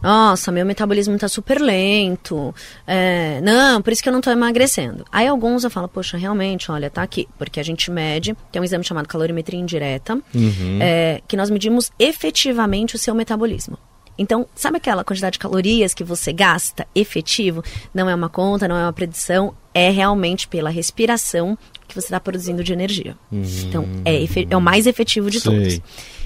[0.00, 2.55] Nossa, meu metabolismo está super lento.
[2.87, 5.05] É, não, por isso que eu não estou emagrecendo.
[5.11, 7.27] Aí alguns eu falo, poxa, realmente, olha, tá aqui.
[7.37, 10.79] Porque a gente mede, tem um exame chamado calorimetria indireta, uhum.
[10.81, 13.77] é, que nós medimos efetivamente o seu metabolismo.
[14.16, 17.64] Então, sabe aquela quantidade de calorias que você gasta efetivo?
[17.92, 21.59] Não é uma conta, não é uma predição, é realmente pela respiração
[21.95, 23.17] que você está produzindo de energia.
[23.31, 23.43] Uhum.
[23.67, 25.53] Então, é, é, o mais efetivo de Sei.
[25.53, 25.81] todos.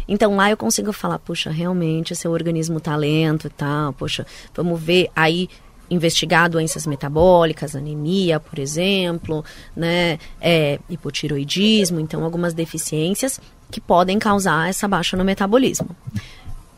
[0.09, 4.81] Então, lá eu consigo falar, puxa, realmente, seu organismo tá lento e tal, poxa, vamos
[4.81, 5.49] ver aí
[5.91, 14.69] investigar doenças metabólicas, anemia, por exemplo, né, é, hipotiroidismo, então algumas deficiências que podem causar
[14.69, 15.97] essa baixa no metabolismo.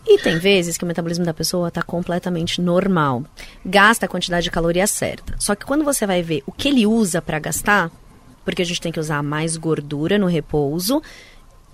[0.06, 3.24] E tem vezes que o metabolismo da pessoa está completamente normal,
[3.64, 5.34] gasta a quantidade de caloria certa.
[5.38, 7.90] Só que quando você vai ver o que ele usa para gastar,
[8.52, 11.02] porque a gente tem que usar mais gordura no repouso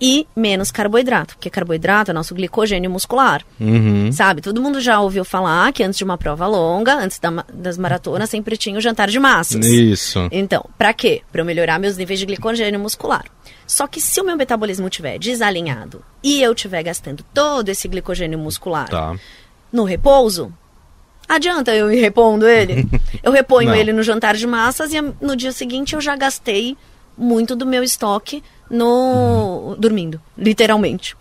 [0.00, 3.42] e menos carboidrato, porque carboidrato é nosso glicogênio muscular.
[3.58, 4.12] Uhum.
[4.12, 4.42] Sabe?
[4.42, 8.28] Todo mundo já ouviu falar que antes de uma prova longa, antes da, das maratonas,
[8.28, 9.64] sempre tinha o jantar de massas.
[9.64, 10.28] Isso.
[10.30, 11.22] Então, para quê?
[11.32, 13.24] Para eu melhorar meus níveis de glicogênio muscular.
[13.66, 18.38] Só que se o meu metabolismo estiver desalinhado e eu estiver gastando todo esse glicogênio
[18.38, 19.16] muscular tá.
[19.72, 20.52] no repouso,
[21.28, 22.86] Adianta eu ir repondo ele?
[23.22, 26.76] Eu reponho ele no jantar de massas e no dia seguinte eu já gastei
[27.18, 29.76] muito do meu estoque no uhum.
[29.76, 31.16] dormindo, literalmente.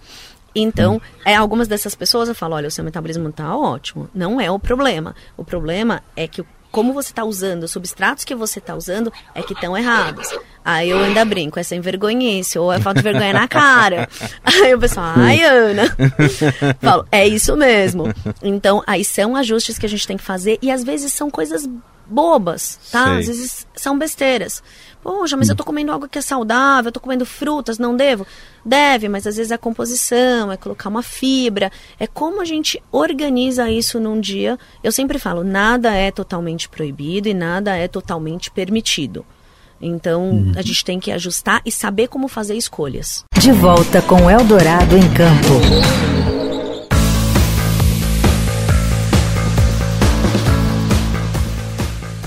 [0.54, 1.02] Então, uhum.
[1.26, 4.08] é, algumas dessas pessoas eu falo, olha, o seu metabolismo está ótimo.
[4.14, 5.16] Não é o problema.
[5.36, 9.42] O problema é que como você está usando, os substratos que você está usando é
[9.42, 10.28] que estão errados.
[10.66, 14.10] Aí eu ainda brinco, é sem vergonhice, ou é falta de vergonha na cara.
[14.44, 15.84] Aí o pessoal, ai, Ana.
[16.82, 18.12] Falo, é isso mesmo.
[18.42, 21.70] Então, aí são ajustes que a gente tem que fazer e às vezes são coisas
[22.08, 23.06] bobas, tá?
[23.06, 23.20] Sei.
[23.20, 24.64] Às vezes são besteiras.
[25.04, 28.26] Poxa, mas eu tô comendo algo que é saudável, eu tô comendo frutas, não devo?
[28.66, 32.82] Deve, mas às vezes é a composição, é colocar uma fibra, é como a gente
[32.92, 34.58] organiza isso num dia.
[34.84, 39.24] Eu sempre falo, nada é totalmente proibido e nada é totalmente permitido.
[39.86, 40.52] Então, uhum.
[40.56, 43.24] a gente tem que ajustar e saber como fazer escolhas.
[43.40, 46.16] De volta com Eldorado em Campo.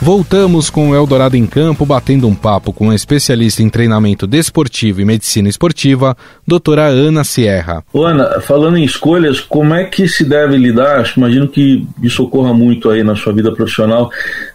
[0.00, 5.00] Voltamos com o Eldorado em Campo, batendo um papo com a especialista em treinamento desportivo
[5.00, 6.16] e medicina esportiva,
[6.46, 7.84] doutora Ana Sierra.
[7.92, 11.12] Ana, falando em escolhas, como é que se deve lidar?
[11.16, 14.10] Imagino que isso ocorra muito aí na sua vida profissional,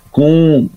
[0.10, 0.70] com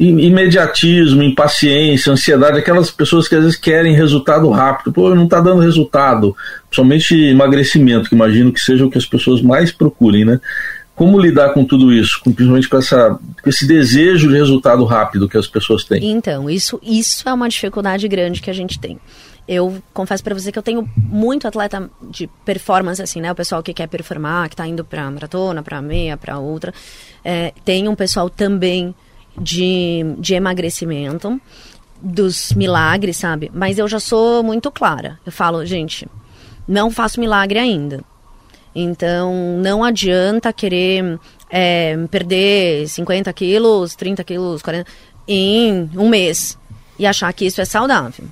[0.00, 4.92] imediatismo, impaciência, ansiedade, aquelas pessoas que às vezes querem resultado rápido.
[4.92, 6.34] Pô, não está dando resultado,
[6.70, 10.40] somente emagrecimento, que imagino que seja o que as pessoas mais procurem, né?
[10.96, 15.28] Como lidar com tudo isso, com, principalmente com, essa, com esse desejo de resultado rápido
[15.28, 16.10] que as pessoas têm?
[16.10, 18.98] Então, isso, isso é uma dificuldade grande que a gente tem.
[19.46, 23.32] Eu confesso para você que eu tenho muito atleta de performance, assim, né?
[23.32, 26.72] O pessoal que quer performar, que está indo para maratona, para meia, para outra.
[27.22, 28.94] É, tem um pessoal também
[29.40, 31.40] de, de emagrecimento,
[32.00, 33.50] dos milagres, sabe?
[33.52, 35.18] Mas eu já sou muito clara.
[35.24, 36.06] Eu falo, gente,
[36.68, 38.04] não faço milagre ainda.
[38.74, 41.18] Então, não adianta querer
[41.50, 44.86] é, perder 50 quilos, 30 quilos, 40
[45.26, 46.58] em um mês
[46.98, 48.26] e achar que isso é saudável.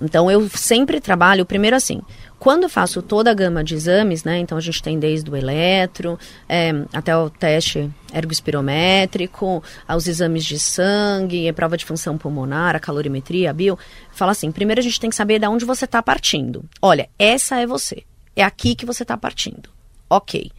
[0.00, 2.00] Então, eu sempre trabalho, primeiro assim,
[2.38, 4.38] quando eu faço toda a gama de exames, né?
[4.38, 10.58] Então, a gente tem desde o eletro, é, até o teste ergospirométrico, aos exames de
[10.58, 13.78] sangue, a prova de função pulmonar, a calorimetria, a bio.
[14.12, 16.64] Fala assim, primeiro a gente tem que saber de onde você está partindo.
[16.80, 18.04] Olha, essa é você.
[18.36, 19.68] É aqui que você está partindo.
[20.08, 20.50] Ok.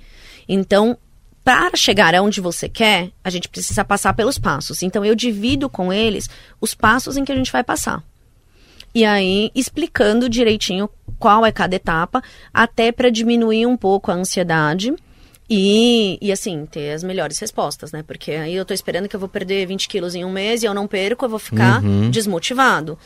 [0.47, 0.97] Então,
[1.43, 4.83] para chegar aonde você quer, a gente precisa passar pelos passos.
[4.83, 8.03] Então, eu divido com eles os passos em que a gente vai passar.
[8.93, 12.23] E aí, explicando direitinho qual é cada etapa,
[12.53, 14.93] até para diminuir um pouco a ansiedade.
[15.49, 18.03] E, e assim, ter as melhores respostas, né?
[18.03, 20.67] Porque aí eu tô esperando que eu vou perder 20 quilos em um mês e
[20.67, 22.09] eu não perco, eu vou ficar uhum.
[22.11, 22.97] desmotivado.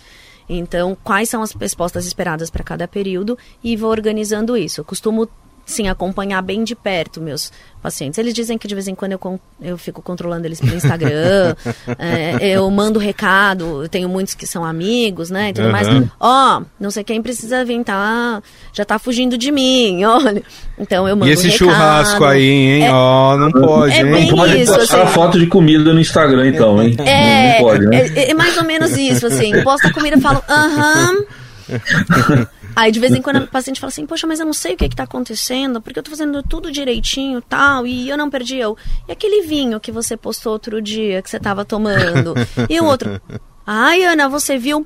[0.47, 4.81] Então, quais são as respostas esperadas para cada período e vou organizando isso.
[4.81, 5.27] Eu costumo
[5.65, 8.17] sim, acompanhar bem de perto meus pacientes.
[8.17, 11.56] Eles dizem que de vez em quando eu, eu fico controlando eles pelo Instagram,
[11.99, 15.71] é, eu mando recado, eu tenho muitos que são amigos, né, e tudo uhum.
[15.71, 15.88] mais.
[16.19, 20.43] Ó, oh, não sei quem precisa vir, tá, já tá fugindo de mim, olha.
[20.78, 21.58] Então eu mando E esse recado.
[21.58, 22.86] churrasco aí, hein?
[22.86, 24.28] É, Ó, é, oh, não pode, é hein?
[24.28, 26.95] Não pode isso, postar assim, foto de comida no Instagram, então, hein?
[27.06, 28.08] É, não pode, né?
[28.15, 29.62] É, é mais ou menos isso, assim.
[29.63, 31.26] Posta comida e falo, aham...
[32.75, 34.77] Aí de vez em quando a paciente fala assim, poxa, mas eu não sei o
[34.77, 38.77] que está acontecendo, porque eu estou fazendo tudo direitinho tal, e eu não perdi eu.
[39.07, 42.33] E aquele vinho que você postou outro dia, que você estava tomando?
[42.69, 43.21] E o outro,
[43.65, 44.86] ai, Ana, você viu?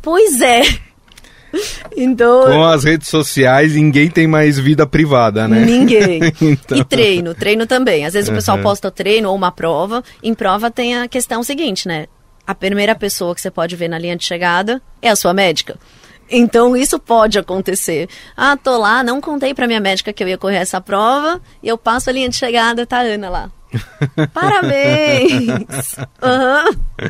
[0.00, 0.62] Pois é.
[1.96, 5.64] Então, Com as redes sociais, ninguém tem mais vida privada, né?
[5.64, 6.20] Ninguém.
[6.40, 6.76] então...
[6.76, 8.04] E treino, treino também.
[8.04, 8.34] Às vezes uhum.
[8.34, 10.02] o pessoal posta treino ou uma prova.
[10.22, 12.06] Em prova tem a questão seguinte, né?
[12.46, 15.78] A primeira pessoa que você pode ver na linha de chegada é a sua médica.
[16.30, 18.08] Então isso pode acontecer.
[18.36, 21.68] Ah, tô lá, não contei para minha médica que eu ia correr essa prova e
[21.68, 23.50] eu passo a linha de chegada, tá a Ana lá.
[24.32, 25.96] Parabéns!
[26.22, 27.08] Uhum.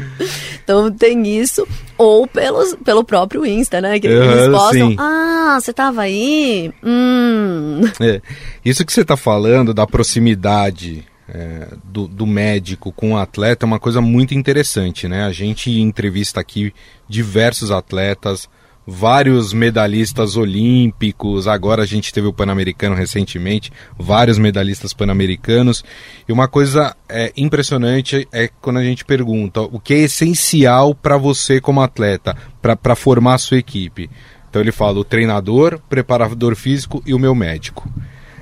[0.62, 1.66] Então tem isso.
[1.96, 3.98] Ou pelos, pelo próprio Insta, né?
[3.98, 4.90] Que eles postam.
[4.90, 4.96] Sim.
[4.98, 6.72] Ah, você tava aí?
[6.82, 7.82] Hum.
[8.00, 8.20] É.
[8.64, 13.68] Isso que você tá falando da proximidade é, do, do, médico com o atleta é
[13.68, 15.24] uma coisa muito interessante, né?
[15.24, 16.72] A gente entrevista aqui
[17.08, 18.48] diversos atletas,
[18.86, 25.84] vários medalhistas olímpicos, agora a gente teve o Pan-Americano recentemente, vários medalhistas pan-americanos.
[26.28, 31.16] E uma coisa é, impressionante é quando a gente pergunta o que é essencial para
[31.16, 34.08] você como atleta, para formar a sua equipe.
[34.48, 37.90] Então ele fala o treinador, preparador físico e o meu médico.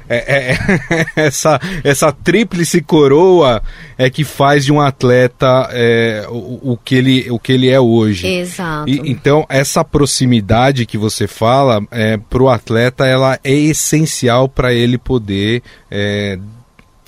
[0.09, 3.63] É, é, é, essa, essa tríplice coroa
[3.97, 7.81] é que faz de um atleta é, o, o, que ele, o que ele é
[7.81, 8.27] hoje.
[8.27, 8.89] Exato.
[8.89, 14.73] E, então, essa proximidade que você fala, é, para o atleta, ela é essencial para
[14.73, 16.39] ele poder é,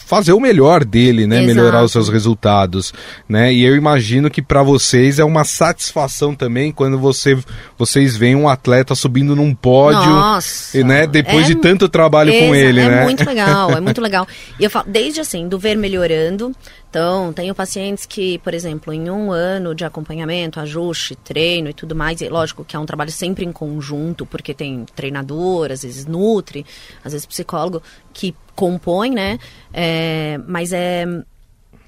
[0.07, 1.43] fazer o melhor dele, né?
[1.43, 1.55] Exato.
[1.55, 2.95] Melhorar os seus resultados,
[3.29, 3.53] né?
[3.53, 7.37] E eu imagino que para vocês é uma satisfação também quando você,
[7.77, 11.09] vocês veem um atleta subindo num pódio, Nossa, né?
[11.09, 13.01] Depois é, de tanto trabalho com ele, é né?
[13.01, 14.29] É muito legal, é muito legal.
[14.61, 16.55] E eu falo, desde assim, do ver melhorando,
[16.89, 21.97] então, tenho pacientes que, por exemplo, em um ano de acompanhamento, ajuste, treino e tudo
[21.97, 26.07] mais, e lógico que é um trabalho sempre em conjunto, porque tem treinador, às vezes
[26.07, 26.65] nutri,
[27.05, 27.83] às vezes psicólogo,
[28.15, 29.39] que compõe, né?
[29.73, 31.05] É, mas é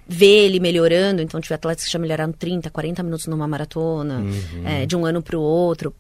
[0.07, 4.63] ver ele melhorando, então tive atletas que já melhoraram 30, 40 minutos numa maratona, uhum.
[4.65, 5.95] é, de um ano para o outro,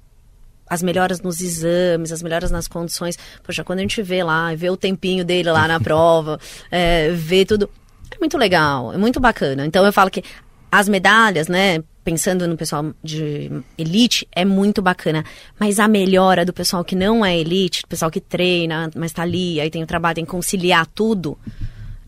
[0.68, 3.18] as melhoras nos exames, as melhoras nas condições.
[3.42, 6.38] Poxa, quando a gente vê lá, vê o tempinho dele lá na prova,
[6.70, 7.68] é, vê tudo.
[8.10, 9.66] É muito legal, é muito bacana.
[9.66, 10.22] Então eu falo que
[10.70, 11.82] as medalhas, né?
[12.08, 15.22] Pensando no pessoal de elite, é muito bacana.
[15.60, 19.20] Mas a melhora do pessoal que não é elite, do pessoal que treina, mas tá
[19.20, 21.36] ali, aí tem o trabalho, tem que conciliar tudo,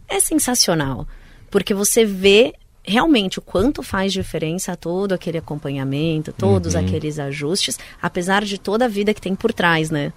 [0.08, 1.06] é sensacional.
[1.50, 6.80] Porque você vê realmente o quanto faz diferença todo aquele acompanhamento, todos uhum.
[6.80, 10.14] aqueles ajustes, apesar de toda a vida que tem por trás, né?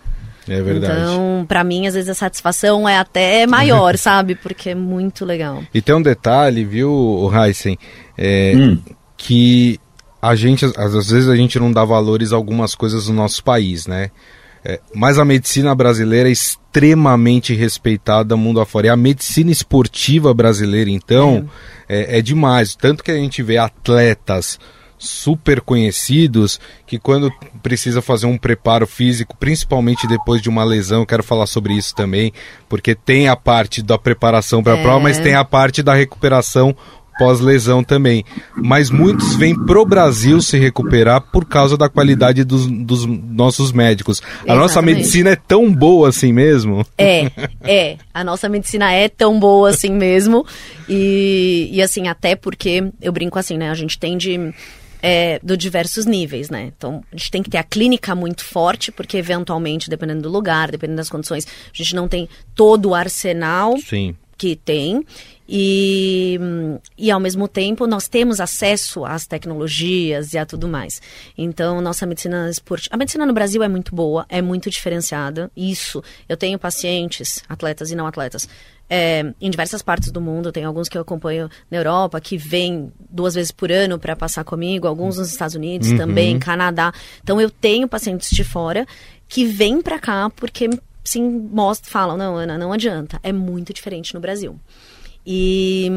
[0.47, 0.93] É verdade.
[0.93, 4.35] Então, para mim, às vezes a satisfação é até maior, sabe?
[4.35, 5.61] Porque é muito legal.
[5.73, 7.77] E tem um detalhe, viu, Heisen,
[8.17, 8.79] é, hum.
[9.23, 9.79] Que
[10.21, 13.88] a gente, às vezes a gente não dá valores a algumas coisas no nosso país,
[13.88, 14.12] né?
[14.65, 18.88] É, mas a medicina brasileira é extremamente respeitada mundo afora.
[18.88, 21.49] E a medicina esportiva brasileira, então,
[21.88, 22.15] é.
[22.15, 22.75] É, é demais.
[22.75, 24.59] Tanto que a gente vê atletas
[24.97, 27.31] super conhecidos que quando
[27.62, 31.93] precisa fazer um preparo físico, principalmente depois de uma lesão, eu quero falar sobre isso
[31.95, 32.31] também,
[32.67, 34.81] porque tem a parte da preparação para a é.
[34.81, 36.75] prova, mas tem a parte da recuperação
[37.17, 38.23] pós-lesão também.
[38.56, 44.21] Mas muitos vêm pro Brasil se recuperar por causa da qualidade dos, dos nossos médicos.
[44.21, 44.60] A Exatamente.
[44.60, 46.86] nossa medicina é tão boa assim mesmo?
[46.97, 47.97] É, é.
[48.13, 50.45] A nossa medicina é tão boa assim mesmo.
[50.88, 53.69] E, e assim, até porque eu brinco assim, né?
[53.69, 54.54] A gente tem de
[55.04, 56.71] é, de diversos níveis, né?
[56.76, 60.71] Então, a gente tem que ter a clínica muito forte, porque eventualmente, dependendo do lugar,
[60.71, 64.15] dependendo das condições, a gente não tem todo o arsenal Sim.
[64.38, 65.06] que tem.
[65.47, 66.39] E,
[66.97, 71.01] e ao mesmo tempo nós temos acesso às tecnologias e a tudo mais.
[71.38, 72.95] Então, nossa medicina esportiva.
[72.95, 75.51] A medicina no Brasil é muito boa, é muito diferenciada.
[75.56, 76.03] Isso.
[76.27, 78.47] Eu tenho pacientes, atletas e não atletas,
[78.89, 80.51] é, em diversas partes do mundo.
[80.51, 84.43] Tem alguns que eu acompanho na Europa que vêm duas vezes por ano para passar
[84.43, 85.97] comigo, alguns nos Estados Unidos uhum.
[85.97, 86.93] também, Canadá.
[87.21, 88.86] Então eu tenho pacientes de fora
[89.27, 90.69] que vêm para cá porque
[91.03, 93.19] sim mostram, falam, não, Ana, não adianta.
[93.21, 94.58] É muito diferente no Brasil.
[95.25, 95.89] E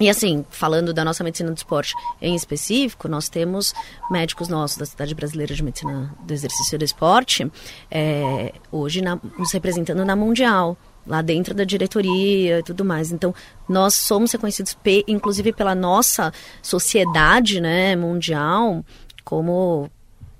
[0.00, 3.74] e assim, falando da nossa medicina do esporte em específico, nós temos
[4.08, 7.50] médicos nossos da Cidade Brasileira de Medicina do Exercício e do Esporte,
[7.90, 13.10] é, hoje na, nos representando na Mundial lá dentro da diretoria e tudo mais.
[13.10, 13.34] Então,
[13.68, 14.76] nós somos reconhecidos,
[15.08, 18.84] inclusive pela nossa sociedade né, mundial,
[19.24, 19.90] como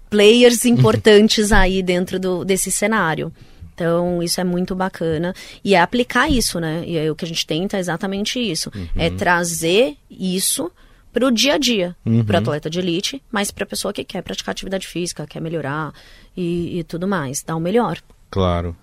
[0.08, 3.32] players importantes aí dentro do, desse cenário.
[3.78, 5.32] Então, isso é muito bacana.
[5.64, 6.82] E é aplicar isso, né?
[6.84, 8.72] E é o que a gente tenta é exatamente isso.
[8.74, 8.88] Uhum.
[8.96, 10.68] É trazer isso
[11.12, 12.24] para o dia a dia, uhum.
[12.24, 15.40] para o atleta de elite, mas para a pessoa que quer praticar atividade física, quer
[15.40, 15.92] melhorar
[16.36, 17.98] e, e tudo mais, dar o melhor.
[18.30, 18.76] Claro.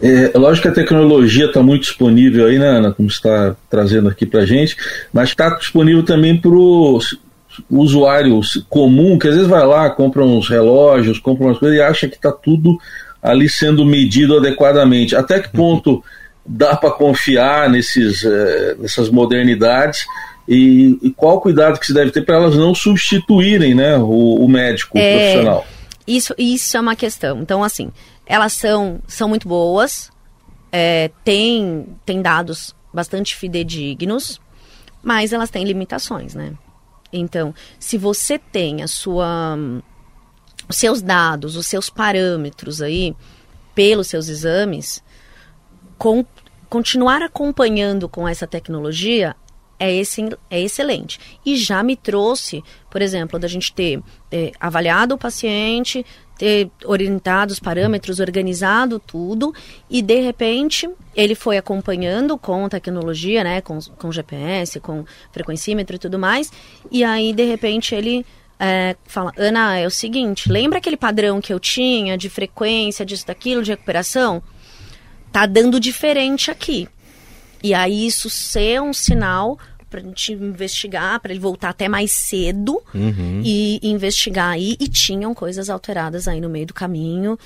[0.00, 4.08] É, é, lógico que a tecnologia está muito disponível aí, né, Ana, como está trazendo
[4.08, 4.76] aqui para gente,
[5.12, 7.00] mas está disponível também para o
[7.68, 12.08] usuário comum, que às vezes vai lá, compra uns relógios, compra umas coisas e acha
[12.08, 12.78] que está tudo
[13.24, 15.16] ali sendo medido adequadamente.
[15.16, 16.04] Até que ponto
[16.44, 20.04] dá para confiar nesses, é, nessas modernidades
[20.46, 24.46] e, e, qual cuidado que se deve ter para elas não substituírem né, o, o
[24.46, 25.66] médico é, profissional?
[26.06, 27.40] Isso, isso é uma questão.
[27.40, 27.90] Então, assim,
[28.26, 30.10] elas são, são muito boas,
[30.70, 34.38] é, tem, tem dados bastante fidedignos,
[35.02, 36.52] mas elas têm limitações, né?
[37.10, 39.56] Então, se você tem a sua,
[40.68, 43.14] os seus dados, os seus parâmetros aí,
[43.74, 45.02] pelos seus exames,
[45.98, 46.24] com,
[46.68, 49.34] continuar acompanhando com essa tecnologia
[49.78, 51.18] é, esse, é excelente.
[51.44, 54.00] E já me trouxe, por exemplo, da gente ter
[54.30, 56.06] é, avaliado o paciente,
[56.38, 59.54] ter orientado os parâmetros, organizado tudo
[59.88, 65.98] e de repente ele foi acompanhando com tecnologia, né, com, com GPS, com frequencímetro e
[65.98, 66.50] tudo mais
[66.90, 68.26] e aí de repente ele
[68.58, 73.26] é, fala, Ana, é o seguinte, lembra aquele padrão que eu tinha de frequência, disso,
[73.26, 74.42] daquilo, de recuperação?
[75.32, 76.88] Tá dando diferente aqui.
[77.62, 79.58] E aí isso ser um sinal
[79.90, 83.40] pra gente investigar, para ele voltar até mais cedo uhum.
[83.44, 84.76] e investigar aí.
[84.80, 87.38] E tinham coisas alteradas aí no meio do caminho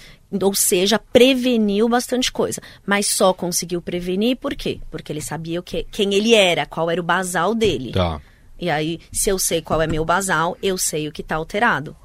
[0.42, 2.60] ou seja, preveniu bastante coisa.
[2.84, 4.78] Mas só conseguiu prevenir por quê?
[4.90, 7.92] Porque ele sabia o que, quem ele era, qual era o basal dele.
[7.92, 8.20] Tá.
[8.60, 11.96] E aí, se eu sei qual é meu basal, eu sei o que está alterado.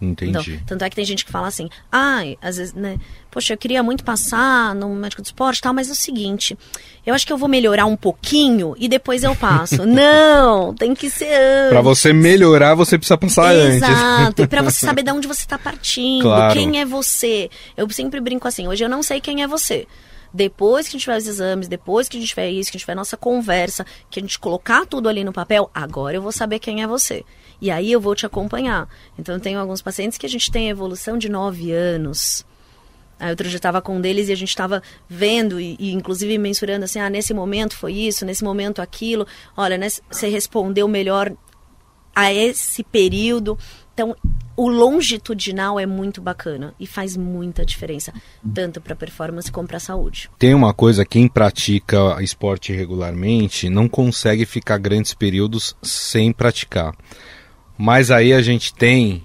[0.00, 0.52] Entendi.
[0.52, 2.98] Então, tanto é que tem gente que fala assim, ai, às vezes, né?
[3.30, 6.56] Poxa, eu queria muito passar no médico do esporte e tal, mas é o seguinte,
[7.06, 9.84] eu acho que eu vou melhorar um pouquinho e depois eu passo.
[9.88, 11.70] Não, tem que ser antes.
[11.70, 13.88] Pra você melhorar, você precisa passar antes.
[13.88, 16.52] Exato, e pra você saber de onde você está partindo, Claro.
[16.52, 17.48] quem é você.
[17.74, 19.86] Eu sempre brinco assim, hoje eu não sei quem é você.
[20.32, 22.78] Depois que a gente tiver os exames, depois que a gente tiver isso, que a
[22.78, 26.32] gente tiver nossa conversa, que a gente colocar tudo ali no papel, agora eu vou
[26.32, 27.24] saber quem é você.
[27.60, 28.88] E aí eu vou te acompanhar.
[29.18, 32.44] Então eu tenho alguns pacientes que a gente tem evolução de nove anos.
[33.18, 36.36] Aí outro dia estava com um deles e a gente estava vendo e, e, inclusive
[36.36, 39.26] mensurando assim, ah, nesse momento foi isso, nesse momento aquilo.
[39.56, 41.32] Olha, né, você respondeu melhor
[42.14, 43.58] a esse período.
[43.94, 44.14] Então,
[44.56, 48.12] o longitudinal é muito bacana e faz muita diferença,
[48.54, 50.30] tanto para performance como para saúde.
[50.38, 56.94] Tem uma coisa, quem pratica esporte regularmente não consegue ficar grandes períodos sem praticar.
[57.76, 59.24] Mas aí a gente tem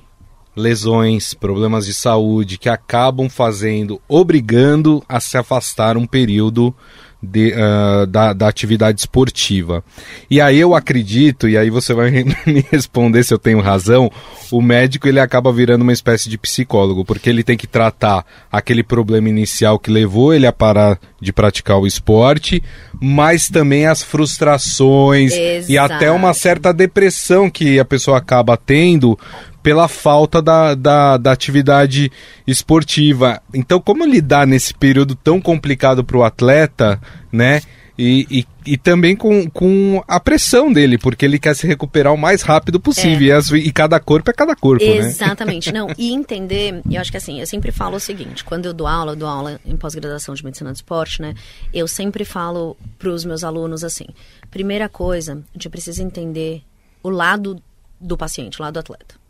[0.55, 6.75] lesões, problemas de saúde que acabam fazendo, obrigando a se afastar um período
[7.21, 9.83] de, uh, da, da, atividade esportiva.
[10.29, 12.11] E aí eu acredito, e aí você vai
[12.47, 14.11] me responder se eu tenho razão,
[14.51, 18.83] o médico ele acaba virando uma espécie de psicólogo, porque ele tem que tratar aquele
[18.83, 22.63] problema inicial que levou ele a parar de praticar o esporte,
[22.99, 25.71] mas também as frustrações Exato.
[25.71, 29.17] e até uma certa depressão que a pessoa acaba tendo
[29.61, 32.11] pela falta da, da, da, atividade
[32.45, 33.41] esportiva.
[33.53, 36.99] Então, como lidar nesse período tão complicado para o atleta,
[37.31, 37.61] né?
[37.97, 42.17] E, e, e, também com, com a pressão dele, porque ele quer se recuperar o
[42.17, 43.27] mais rápido possível.
[43.27, 43.29] É.
[43.29, 45.71] E, as, e, cada corpo é cada corpo, Exatamente.
[45.71, 45.77] né?
[45.79, 48.87] Não, e entender, eu acho que assim, eu sempre falo o seguinte, quando eu dou
[48.87, 51.35] aula, eu dou aula em pós-graduação de medicina do esporte, né?
[51.71, 54.07] Eu sempre falo para os meus alunos assim,
[54.49, 56.63] primeira coisa, a gente precisa entender
[57.03, 57.61] o lado
[57.99, 59.21] do paciente, o lado do atleta.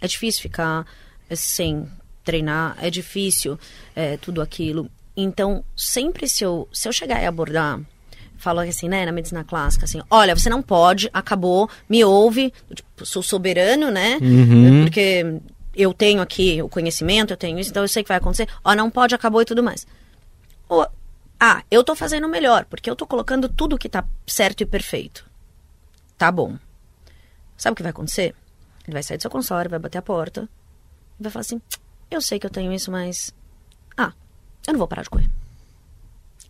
[0.00, 0.86] É difícil ficar
[1.34, 1.88] sem
[2.24, 3.58] treinar, é difícil
[3.94, 4.90] é, tudo aquilo.
[5.16, 7.80] Então, sempre se eu, se eu chegar e abordar,
[8.36, 13.04] falo assim, né, na medicina clássica, assim, olha, você não pode, acabou, me ouve, tipo,
[13.04, 14.18] sou soberano, né?
[14.20, 14.84] Uhum.
[14.84, 15.40] Porque
[15.74, 18.48] eu tenho aqui o conhecimento, eu tenho isso, então eu sei que vai acontecer.
[18.64, 19.86] Ó, não pode, acabou e tudo mais.
[20.68, 20.86] Ou,
[21.40, 25.24] ah, eu tô fazendo melhor, porque eu tô colocando tudo que tá certo e perfeito.
[26.16, 26.56] Tá bom.
[27.56, 28.34] Sabe o que vai acontecer?
[28.88, 30.48] Ele vai sair do seu consultório, vai bater a porta
[31.20, 31.60] e vai falar assim:
[32.10, 33.34] Eu sei que eu tenho isso, mas.
[33.94, 34.14] Ah,
[34.66, 35.28] eu não vou parar de correr.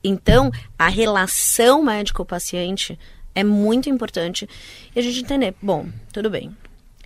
[0.05, 2.97] Então, a relação médico-paciente
[3.35, 4.49] é muito importante
[4.95, 6.57] e a gente entender: bom, tudo bem,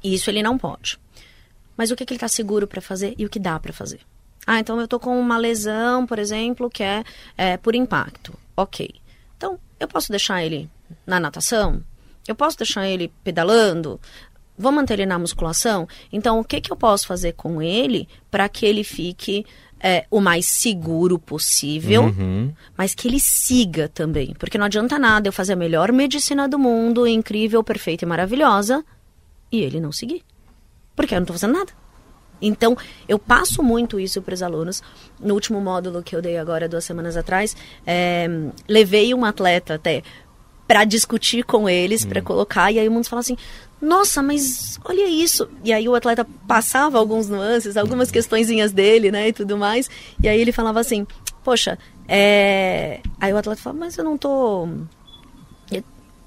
[0.04, 1.00] isso ele não pode.
[1.78, 4.00] Mas o que, que ele está seguro para fazer e o que dá para fazer?
[4.46, 7.02] Ah, então eu tô com uma lesão, por exemplo, que é,
[7.38, 8.38] é por impacto.
[8.54, 8.90] Ok.
[9.38, 10.68] Então, eu posso deixar ele
[11.06, 11.82] na natação?
[12.28, 13.98] Eu posso deixar ele pedalando?
[14.56, 15.86] Vou manter ele na musculação?
[16.12, 19.44] Então, o que, que eu posso fazer com ele para que ele fique
[19.84, 22.52] é, o mais seguro possível, Uhum.
[22.76, 24.34] mas que ele siga também?
[24.38, 28.84] Porque não adianta nada eu fazer a melhor medicina do mundo, incrível, perfeita e maravilhosa,
[29.50, 30.22] e ele não seguir.
[30.94, 31.72] Porque eu não estou fazendo nada.
[32.44, 32.76] Então,
[33.08, 34.82] eu passo muito isso para os alunos.
[35.20, 38.26] No último módulo que eu dei agora, duas semanas atrás, é,
[38.68, 40.02] levei um atleta até
[40.72, 43.36] para discutir com eles, para colocar, e aí o mundo fala assim:
[43.78, 45.46] nossa, mas olha isso.
[45.62, 49.90] E aí o atleta passava alguns nuances, algumas questõezinhas dele, né, e tudo mais.
[50.22, 51.06] E aí ele falava assim,
[51.44, 53.00] poxa, é...
[53.20, 54.66] Aí o atleta fala, mas eu não tô...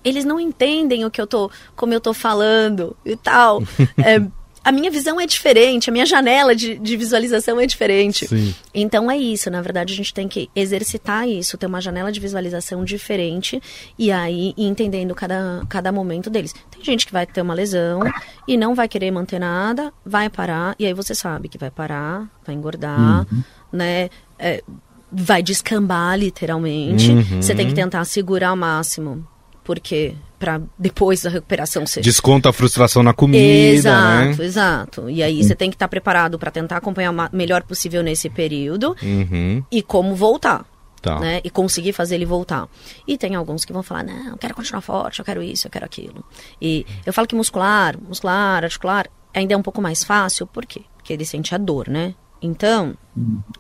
[0.04, 3.64] Eles não entendem o que eu tô, como eu tô falando e tal.
[3.98, 4.22] é,
[4.66, 8.28] a minha visão é diferente, a minha janela de, de visualização é diferente.
[8.28, 8.56] Sim.
[8.74, 12.20] Então é isso, na verdade a gente tem que exercitar isso, ter uma janela de
[12.20, 13.62] visualização diferente
[13.98, 16.52] e aí ir entendendo cada, cada momento deles.
[16.72, 18.00] Tem gente que vai ter uma lesão
[18.48, 22.28] e não vai querer manter nada, vai parar, e aí você sabe que vai parar,
[22.44, 23.28] vai engordar,
[23.72, 24.10] né?
[24.40, 24.64] É,
[25.12, 27.12] vai descambar literalmente.
[27.12, 27.42] Uhum.
[27.42, 29.26] Você tem que tentar segurar ao máximo.
[29.64, 34.46] Porque para depois da recuperação ser Desconta a frustração na comida, exato, né?
[34.46, 35.10] exato.
[35.10, 38.96] E aí você tem que estar preparado para tentar acompanhar o melhor possível nesse período
[39.02, 39.64] Uhum.
[39.72, 40.66] e como voltar.
[41.02, 41.20] Tá.
[41.20, 41.40] Né?
[41.44, 42.68] E conseguir fazer ele voltar.
[43.08, 45.72] E tem alguns que vão falar, não, eu quero continuar forte, eu quero isso, eu
[45.72, 46.26] quero aquilo.
[46.60, 50.82] E eu falo que muscular, muscular, articular, ainda é um pouco mais fácil, por quê?
[50.98, 52.16] Porque ele sente a dor, né?
[52.42, 52.96] Então,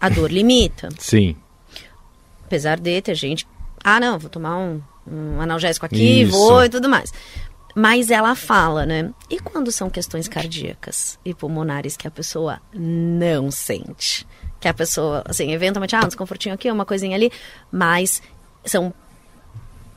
[0.01, 0.89] a dor limita.
[0.97, 1.35] Sim.
[2.45, 3.47] Apesar de ter gente,
[3.83, 6.31] ah, não, vou tomar um, um analgésico aqui, Isso.
[6.31, 7.11] vou e tudo mais.
[7.75, 9.11] mas ela fala, né?
[9.29, 14.25] E quando são questões cardíacas e pulmonares que a pessoa não sente?
[14.61, 17.29] Que a pessoa, assim, eventualmente, ah, um desconfortinho aqui, uma coisinha ali,
[17.71, 18.21] mas
[18.63, 18.93] são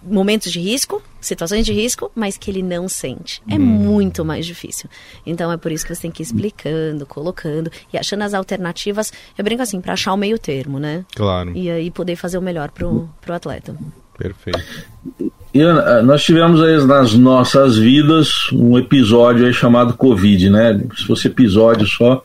[0.03, 3.43] momentos de risco, situações de risco, mas que ele não sente.
[3.49, 3.61] É hum.
[3.61, 4.89] muito mais difícil.
[5.27, 9.13] Então é por isso que você tem que ir explicando, colocando e achando as alternativas.
[9.37, 11.05] Eu brinco assim, para achar o meio termo, né?
[11.15, 11.57] Claro.
[11.57, 13.77] E aí poder fazer o melhor pro, pro atleta.
[14.19, 14.59] Perfeito.
[15.55, 15.63] E
[16.03, 20.79] nós tivemos aí nas nossas vidas um episódio aí chamado Covid, né?
[20.97, 22.23] Se fosse episódio só,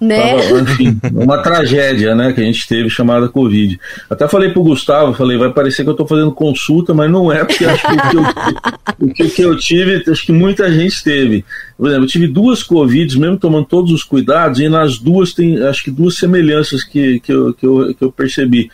[0.00, 0.36] né?
[0.36, 3.78] Tava, enfim, uma tragédia, né, que a gente teve chamada Covid.
[4.10, 7.44] Até falei pro Gustavo, falei, vai parecer que eu tô fazendo consulta, mas não é,
[7.44, 11.44] porque acho que o que eu, o que eu tive, acho que muita gente teve.
[11.76, 15.62] Por exemplo, eu tive duas Covids, mesmo tomando todos os cuidados, e nas duas tem,
[15.62, 18.70] acho que duas semelhanças que, que, eu, que, eu, que eu percebi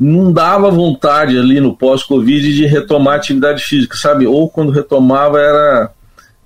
[0.00, 4.26] não dava vontade ali no pós-Covid de retomar atividade física, sabe?
[4.26, 5.92] Ou quando retomava era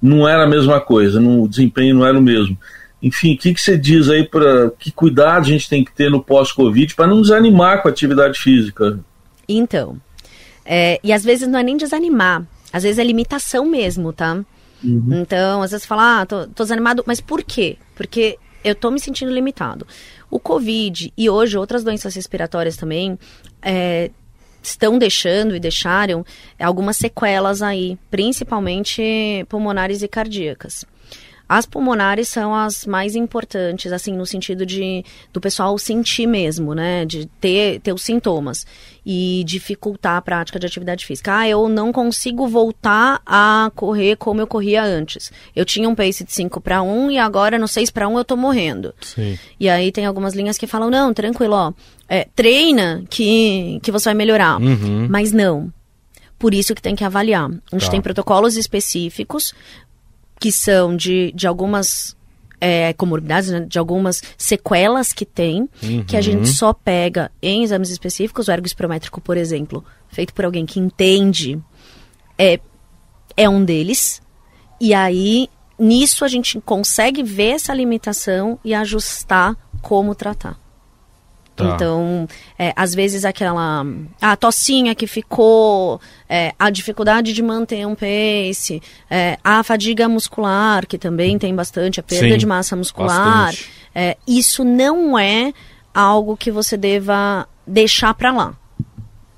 [0.03, 2.59] não era a mesma coisa, não, o desempenho não era o mesmo.
[3.01, 6.11] Enfim, o que, que você diz aí para que cuidado a gente tem que ter
[6.11, 8.99] no pós-Covid para não desanimar com a atividade física?
[9.49, 9.97] Então,
[10.65, 14.45] é, e às vezes não é nem desanimar, às vezes é limitação mesmo, tá?
[14.83, 15.21] Uhum.
[15.23, 17.79] Então, às vezes fala, ah, tô, tô desanimado, mas por quê?
[17.95, 19.87] Porque eu tô me sentindo limitado.
[20.31, 23.19] O Covid e hoje outras doenças respiratórias também
[23.63, 24.11] é,
[24.63, 26.25] estão deixando e deixaram
[26.59, 30.85] algumas sequelas aí, principalmente pulmonares e cardíacas.
[31.49, 37.05] As pulmonares são as mais importantes, assim, no sentido de do pessoal sentir mesmo, né?
[37.05, 38.67] De ter, ter os sintomas
[39.05, 41.37] e dificultar a prática de atividade física.
[41.37, 45.31] Ah, eu não consigo voltar a correr como eu corria antes.
[45.55, 48.25] Eu tinha um pace de 5 para 1 e agora no 6 para 1 eu
[48.25, 48.95] tô morrendo.
[49.03, 49.39] Sim.
[49.61, 51.73] E aí tem algumas linhas que falam, não, tranquilo, ó,
[52.09, 54.61] é, treina que, que você vai melhorar.
[54.61, 55.07] Uhum.
[55.11, 55.71] Mas não.
[56.39, 57.47] Por isso que tem que avaliar.
[57.47, 57.91] A gente tá.
[57.91, 59.55] tem protocolos específicos
[60.41, 62.17] que são de, de algumas
[62.61, 66.05] é, comorbidades, né, de algumas sequelas que tem, uhum.
[66.05, 70.45] que a gente só pega em exames específicos, o ergo espirométrico, por exemplo, feito por
[70.45, 71.61] alguém que entende,
[72.39, 72.59] é,
[73.37, 74.23] é um deles.
[74.81, 80.59] E aí, nisso a gente consegue ver essa limitação e ajustar como tratar.
[81.57, 81.75] Tá.
[81.75, 82.27] Então,
[82.59, 83.87] é, às vezes aquela
[84.21, 90.85] a tocinha que ficou, é, a dificuldade de manter um pace, é, a fadiga muscular,
[90.85, 93.55] que também tem bastante, a perda Sim, de massa muscular,
[93.95, 95.53] é, isso não é
[95.95, 98.55] algo que você deva deixar para lá.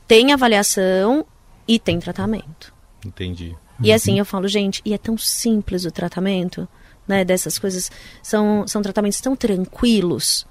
[0.09, 1.27] Tem avaliação
[1.69, 2.73] e tem tratamento.
[3.05, 3.55] Entendi.
[3.83, 6.67] E assim eu falo, gente, e é tão simples o tratamento,
[7.07, 7.27] né?
[7.27, 7.91] Dessas coisas
[8.23, 10.47] são, são tratamentos tão tranquilos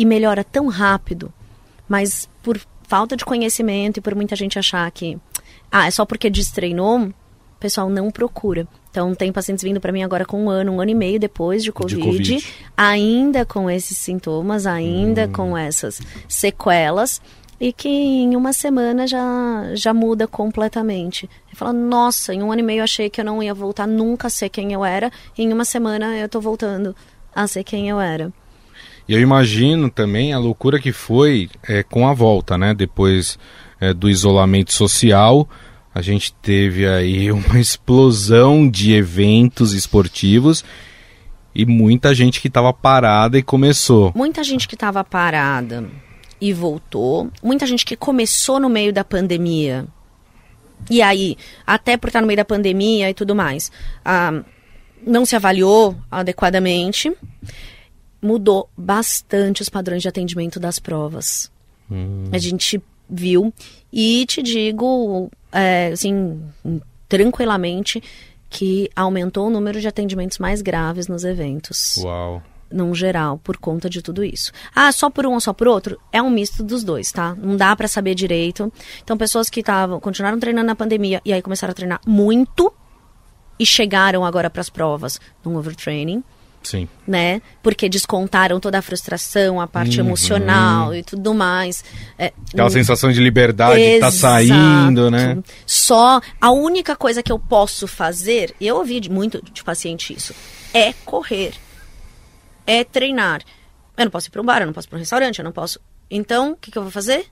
[0.00, 1.30] e melhora tão rápido,
[1.86, 5.18] mas por falta de conhecimento e por muita gente achar que
[5.70, 7.14] ah, é só porque destreinou, o
[7.60, 8.66] pessoal não procura.
[8.90, 11.62] Então, tem pacientes vindo para mim agora com um ano, um ano e meio depois
[11.62, 12.46] de COVID, de COVID.
[12.74, 15.32] ainda com esses sintomas, ainda hum.
[15.32, 17.20] com essas sequelas,
[17.60, 21.28] e que em uma semana já, já muda completamente.
[21.46, 23.86] Ele fala, nossa, em um ano e meio eu achei que eu não ia voltar
[23.86, 26.96] nunca a ser quem eu era, e em uma semana eu tô voltando
[27.34, 28.32] a ser quem eu era.
[29.08, 32.74] E eu imagino também a loucura que foi é, com a volta, né?
[32.74, 33.38] Depois
[33.80, 35.48] é, do isolamento social,
[35.94, 40.64] a gente teve aí uma explosão de eventos esportivos
[41.54, 44.12] e muita gente que estava parada e começou.
[44.14, 45.88] Muita gente que estava parada
[46.40, 47.30] e voltou.
[47.42, 49.86] Muita gente que começou no meio da pandemia.
[50.88, 51.36] E aí,
[51.66, 53.70] até por estar no meio da pandemia e tudo mais,
[54.04, 54.42] ah,
[55.06, 57.12] não se avaliou adequadamente
[58.22, 61.50] mudou bastante os padrões de atendimento das provas.
[61.90, 62.24] Hum.
[62.32, 63.52] A gente viu
[63.92, 66.40] e te digo, é, assim,
[67.08, 68.02] tranquilamente,
[68.48, 71.96] que aumentou o número de atendimentos mais graves nos eventos.
[71.98, 72.42] Uau.
[72.70, 74.52] Num geral, por conta de tudo isso.
[74.72, 75.98] Ah, só por um ou só por outro?
[76.12, 77.34] É um misto dos dois, tá?
[77.34, 78.72] Não dá para saber direito.
[79.02, 82.72] Então, pessoas que estavam, continuaram treinando na pandemia e aí começaram a treinar muito
[83.58, 86.22] e chegaram agora para as provas num overtraining
[86.62, 86.88] Sim.
[87.06, 87.40] Né?
[87.62, 90.06] Porque descontaram toda a frustração, a parte uhum.
[90.06, 91.82] emocional e tudo mais.
[92.18, 95.38] É, Aquela hum, sensação de liberdade de tá saindo, né?
[95.64, 100.34] Só a única coisa que eu posso fazer, e eu ouvi muito de paciente isso,
[100.74, 101.54] é correr.
[102.66, 103.42] É treinar.
[103.96, 105.44] Eu não posso ir para um bar, eu não posso ir para um restaurante, eu
[105.44, 105.80] não posso.
[106.10, 107.26] Então, o que, que eu vou fazer?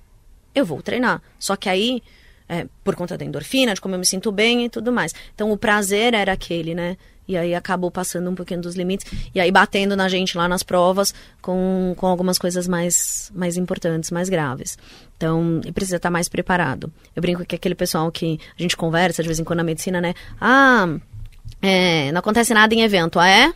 [0.55, 1.22] Eu vou treinar.
[1.39, 2.03] Só que aí,
[2.49, 5.14] é, por conta da endorfina, de como eu me sinto bem e tudo mais.
[5.35, 6.97] Então, o prazer era aquele, né?
[7.29, 9.07] E aí acabou passando um pouquinho dos limites.
[9.35, 14.11] E aí batendo na gente lá nas provas com, com algumas coisas mais, mais importantes,
[14.11, 14.79] mais graves.
[15.16, 16.91] Então, precisa estar mais preparado.
[17.14, 20.01] Eu brinco que aquele pessoal que a gente conversa de vez em quando na medicina,
[20.01, 20.14] né?
[20.41, 20.89] Ah,
[21.61, 23.53] é, não acontece nada em evento, ah, é?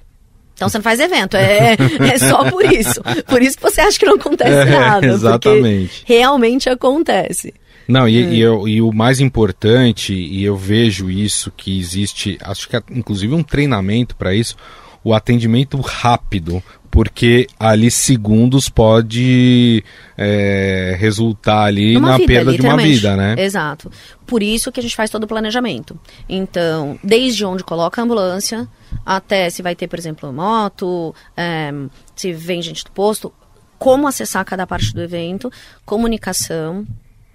[0.54, 1.72] Então você não faz evento, é,
[2.12, 3.02] é só por isso.
[3.26, 5.06] Por isso que você acha que não acontece é, nada.
[5.06, 6.04] Exatamente.
[6.06, 7.54] realmente acontece.
[7.88, 12.68] Não, e, e, eu, e, o mais importante, e eu vejo isso, que existe, acho
[12.68, 14.56] que é, inclusive um treinamento para isso,
[15.04, 19.82] o atendimento rápido, porque ali segundos pode
[20.16, 23.34] é, resultar ali Uma na vida, perda de uma vida, né?
[23.38, 23.90] Exato.
[24.26, 25.98] Por isso que a gente faz todo o planejamento.
[26.28, 28.68] Então, desde onde coloca a ambulância,
[29.06, 31.72] até se vai ter, por exemplo, moto, é,
[32.14, 33.32] se vem gente do posto,
[33.78, 35.50] como acessar cada parte do evento,
[35.84, 36.86] comunicação,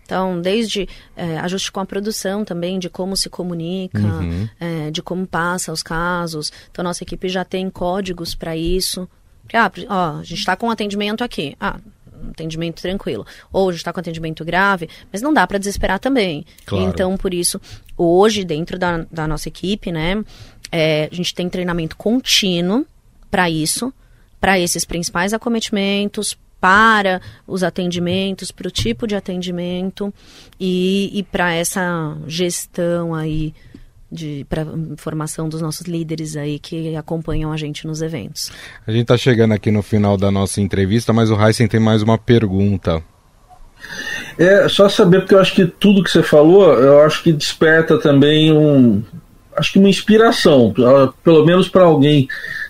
[0.07, 0.87] então, desde
[1.17, 4.47] é, ajuste com a produção também, de como se comunica, uhum.
[4.57, 6.49] é, de como passa os casos.
[6.71, 9.07] Então, nossa equipe já tem códigos para isso.
[9.53, 11.57] Ah, ó, a gente está com atendimento aqui.
[11.59, 11.77] Ah,
[12.31, 13.25] atendimento tranquilo.
[13.51, 16.45] Ou a gente está com atendimento grave, mas não dá para desesperar também.
[16.65, 16.85] Claro.
[16.85, 17.59] Então, por isso,
[17.97, 20.23] hoje, dentro da, da nossa equipe, né,
[20.71, 22.85] é, a gente tem treinamento contínuo
[23.29, 23.93] para isso,
[24.39, 30.13] para esses principais acometimentos, para os atendimentos, para o tipo de atendimento
[30.59, 33.53] e, e para essa gestão aí
[34.47, 34.65] para
[34.97, 38.51] formação dos nossos líderes aí que acompanham a gente nos eventos.
[38.87, 42.01] A gente está chegando aqui no final da nossa entrevista, mas o Heisen tem mais
[42.01, 43.03] uma pergunta.
[44.37, 47.99] É só saber porque eu acho que tudo que você falou, eu acho que desperta
[47.99, 49.03] também um,
[49.55, 50.73] acho que uma inspiração,
[51.23, 52.27] pelo menos para alguém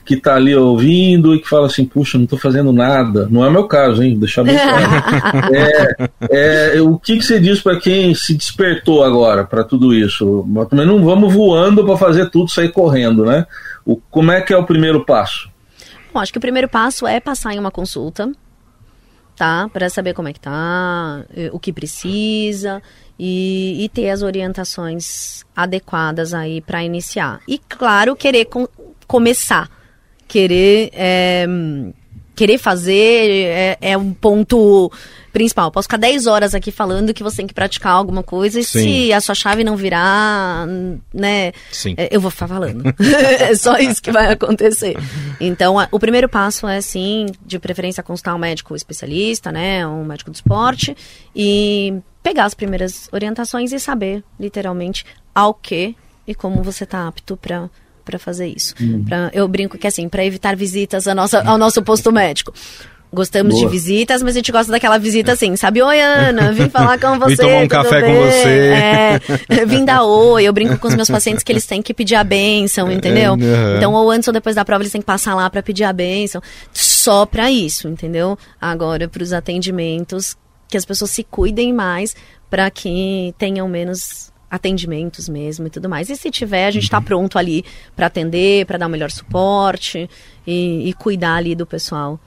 [0.08, 3.28] que está ali ouvindo e que fala assim, puxa, não estou fazendo nada.
[3.30, 4.18] Não é meu caso, hein?
[4.18, 6.10] Deixar bem claro.
[6.32, 10.46] é, é, o que, que você diz para quem se despertou agora para tudo isso?
[10.48, 13.46] Mas também não vamos voando para fazer tudo sair correndo, né?
[13.86, 15.50] O, como é que é o primeiro passo?
[16.14, 18.32] Bom, acho que o primeiro passo é passar em uma consulta,
[19.36, 19.70] tá?
[19.74, 22.82] Para saber como é que tá, eh, o que precisa
[23.20, 27.42] e, e ter as orientações adequadas aí para iniciar.
[27.46, 28.70] E claro, querer com,
[29.06, 29.77] começar
[30.28, 31.46] querer é,
[32.38, 34.92] querer fazer é, é, um ponto
[35.34, 35.72] principal.
[35.72, 38.80] Posso ficar 10 horas aqui falando que você tem que praticar alguma coisa e Sim.
[38.80, 40.68] se a sua chave não virar,
[41.12, 41.52] né?
[41.72, 41.96] Sim.
[41.98, 42.84] É, eu vou ficar falando.
[43.40, 44.96] é só isso que vai acontecer.
[45.40, 49.86] Então, a, o primeiro passo é, sim, de preferência consultar um médico especialista, né?
[49.88, 50.96] Um médico do esporte
[51.36, 55.96] e pegar as primeiras orientações e saber, literalmente, ao que
[56.28, 57.70] e como você está apto para
[58.08, 58.74] para fazer isso.
[58.80, 59.04] Uhum.
[59.04, 62.54] Pra, eu brinco que assim, para evitar visitas ao nosso, ao nosso posto médico.
[63.12, 63.66] Gostamos Boa.
[63.66, 65.82] de visitas, mas a gente gosta daquela visita assim, sabe?
[65.82, 67.36] Oi, Ana, vim falar com você.
[67.36, 68.16] vim tomar um café bem?
[68.16, 68.74] com você.
[69.60, 70.44] É, vim dar oi.
[70.44, 73.34] Eu brinco com os meus pacientes que eles têm que pedir a benção, entendeu?
[73.34, 73.78] Uhum.
[73.78, 75.94] Então, ou antes ou depois da prova, eles têm que passar lá para pedir a
[75.94, 76.42] benção.
[76.74, 78.38] Só para isso, entendeu?
[78.60, 80.36] Agora, para os atendimentos,
[80.68, 82.14] que as pessoas se cuidem mais
[82.50, 86.10] para que tenham menos atendimentos mesmo e tudo mais.
[86.10, 87.04] E se tiver, a gente está uhum.
[87.04, 87.64] pronto ali
[87.96, 90.10] para atender, para dar o melhor suporte
[90.46, 92.20] e, e, cuidar ali do pessoal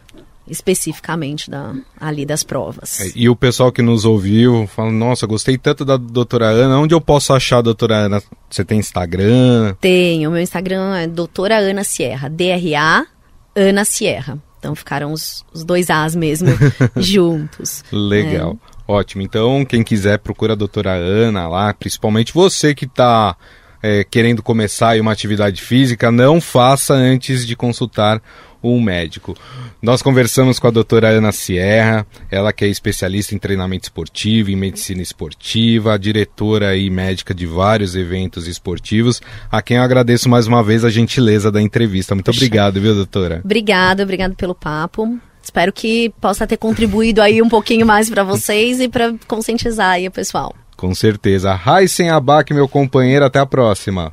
[0.46, 3.00] especificamente da, ali das provas.
[3.00, 6.92] É, e o pessoal que nos ouviu fala, nossa, gostei tanto da doutora Ana, onde
[6.92, 8.22] eu posso achar a doutora Ana?
[8.50, 9.76] Você tem Instagram?
[9.80, 13.06] Tenho, meu Instagram é doutora Ana Sierra, D-R-A
[13.54, 14.38] Ana Sierra.
[14.58, 16.48] Então ficaram os, os dois As mesmo
[16.96, 17.82] juntos.
[17.90, 18.58] Legal.
[18.66, 18.79] É.
[18.90, 19.22] Ótimo.
[19.22, 23.36] Então, quem quiser, procura a doutora Ana lá, principalmente você que está
[23.80, 28.20] é, querendo começar uma atividade física, não faça antes de consultar
[28.60, 29.36] um médico.
[29.80, 34.56] Nós conversamos com a doutora Ana Sierra, ela que é especialista em treinamento esportivo, em
[34.56, 39.22] medicina esportiva, diretora e médica de vários eventos esportivos,
[39.52, 42.12] a quem eu agradeço mais uma vez a gentileza da entrevista.
[42.12, 43.40] Muito obrigado, viu, doutora?
[43.44, 45.20] Obrigada, obrigado pelo papo.
[45.42, 50.06] Espero que possa ter contribuído aí um pouquinho mais para vocês e para conscientizar aí
[50.06, 50.54] o pessoal.
[50.76, 51.52] Com certeza.
[51.54, 54.12] Raíssen Abac, meu companheiro, até a próxima.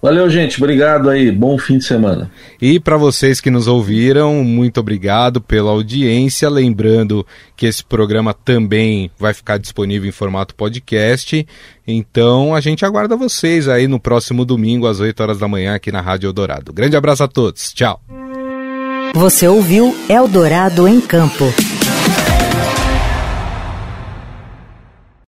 [0.00, 0.58] Valeu, gente.
[0.58, 1.32] Obrigado aí.
[1.32, 2.30] Bom fim de semana.
[2.62, 6.48] E para vocês que nos ouviram, muito obrigado pela audiência.
[6.48, 7.26] Lembrando
[7.56, 11.44] que esse programa também vai ficar disponível em formato podcast.
[11.86, 15.90] Então a gente aguarda vocês aí no próximo domingo, às 8 horas da manhã, aqui
[15.90, 16.72] na Rádio Eldorado.
[16.72, 17.72] Grande abraço a todos.
[17.72, 18.00] Tchau.
[19.18, 21.52] Você ouviu Eldorado em Campo.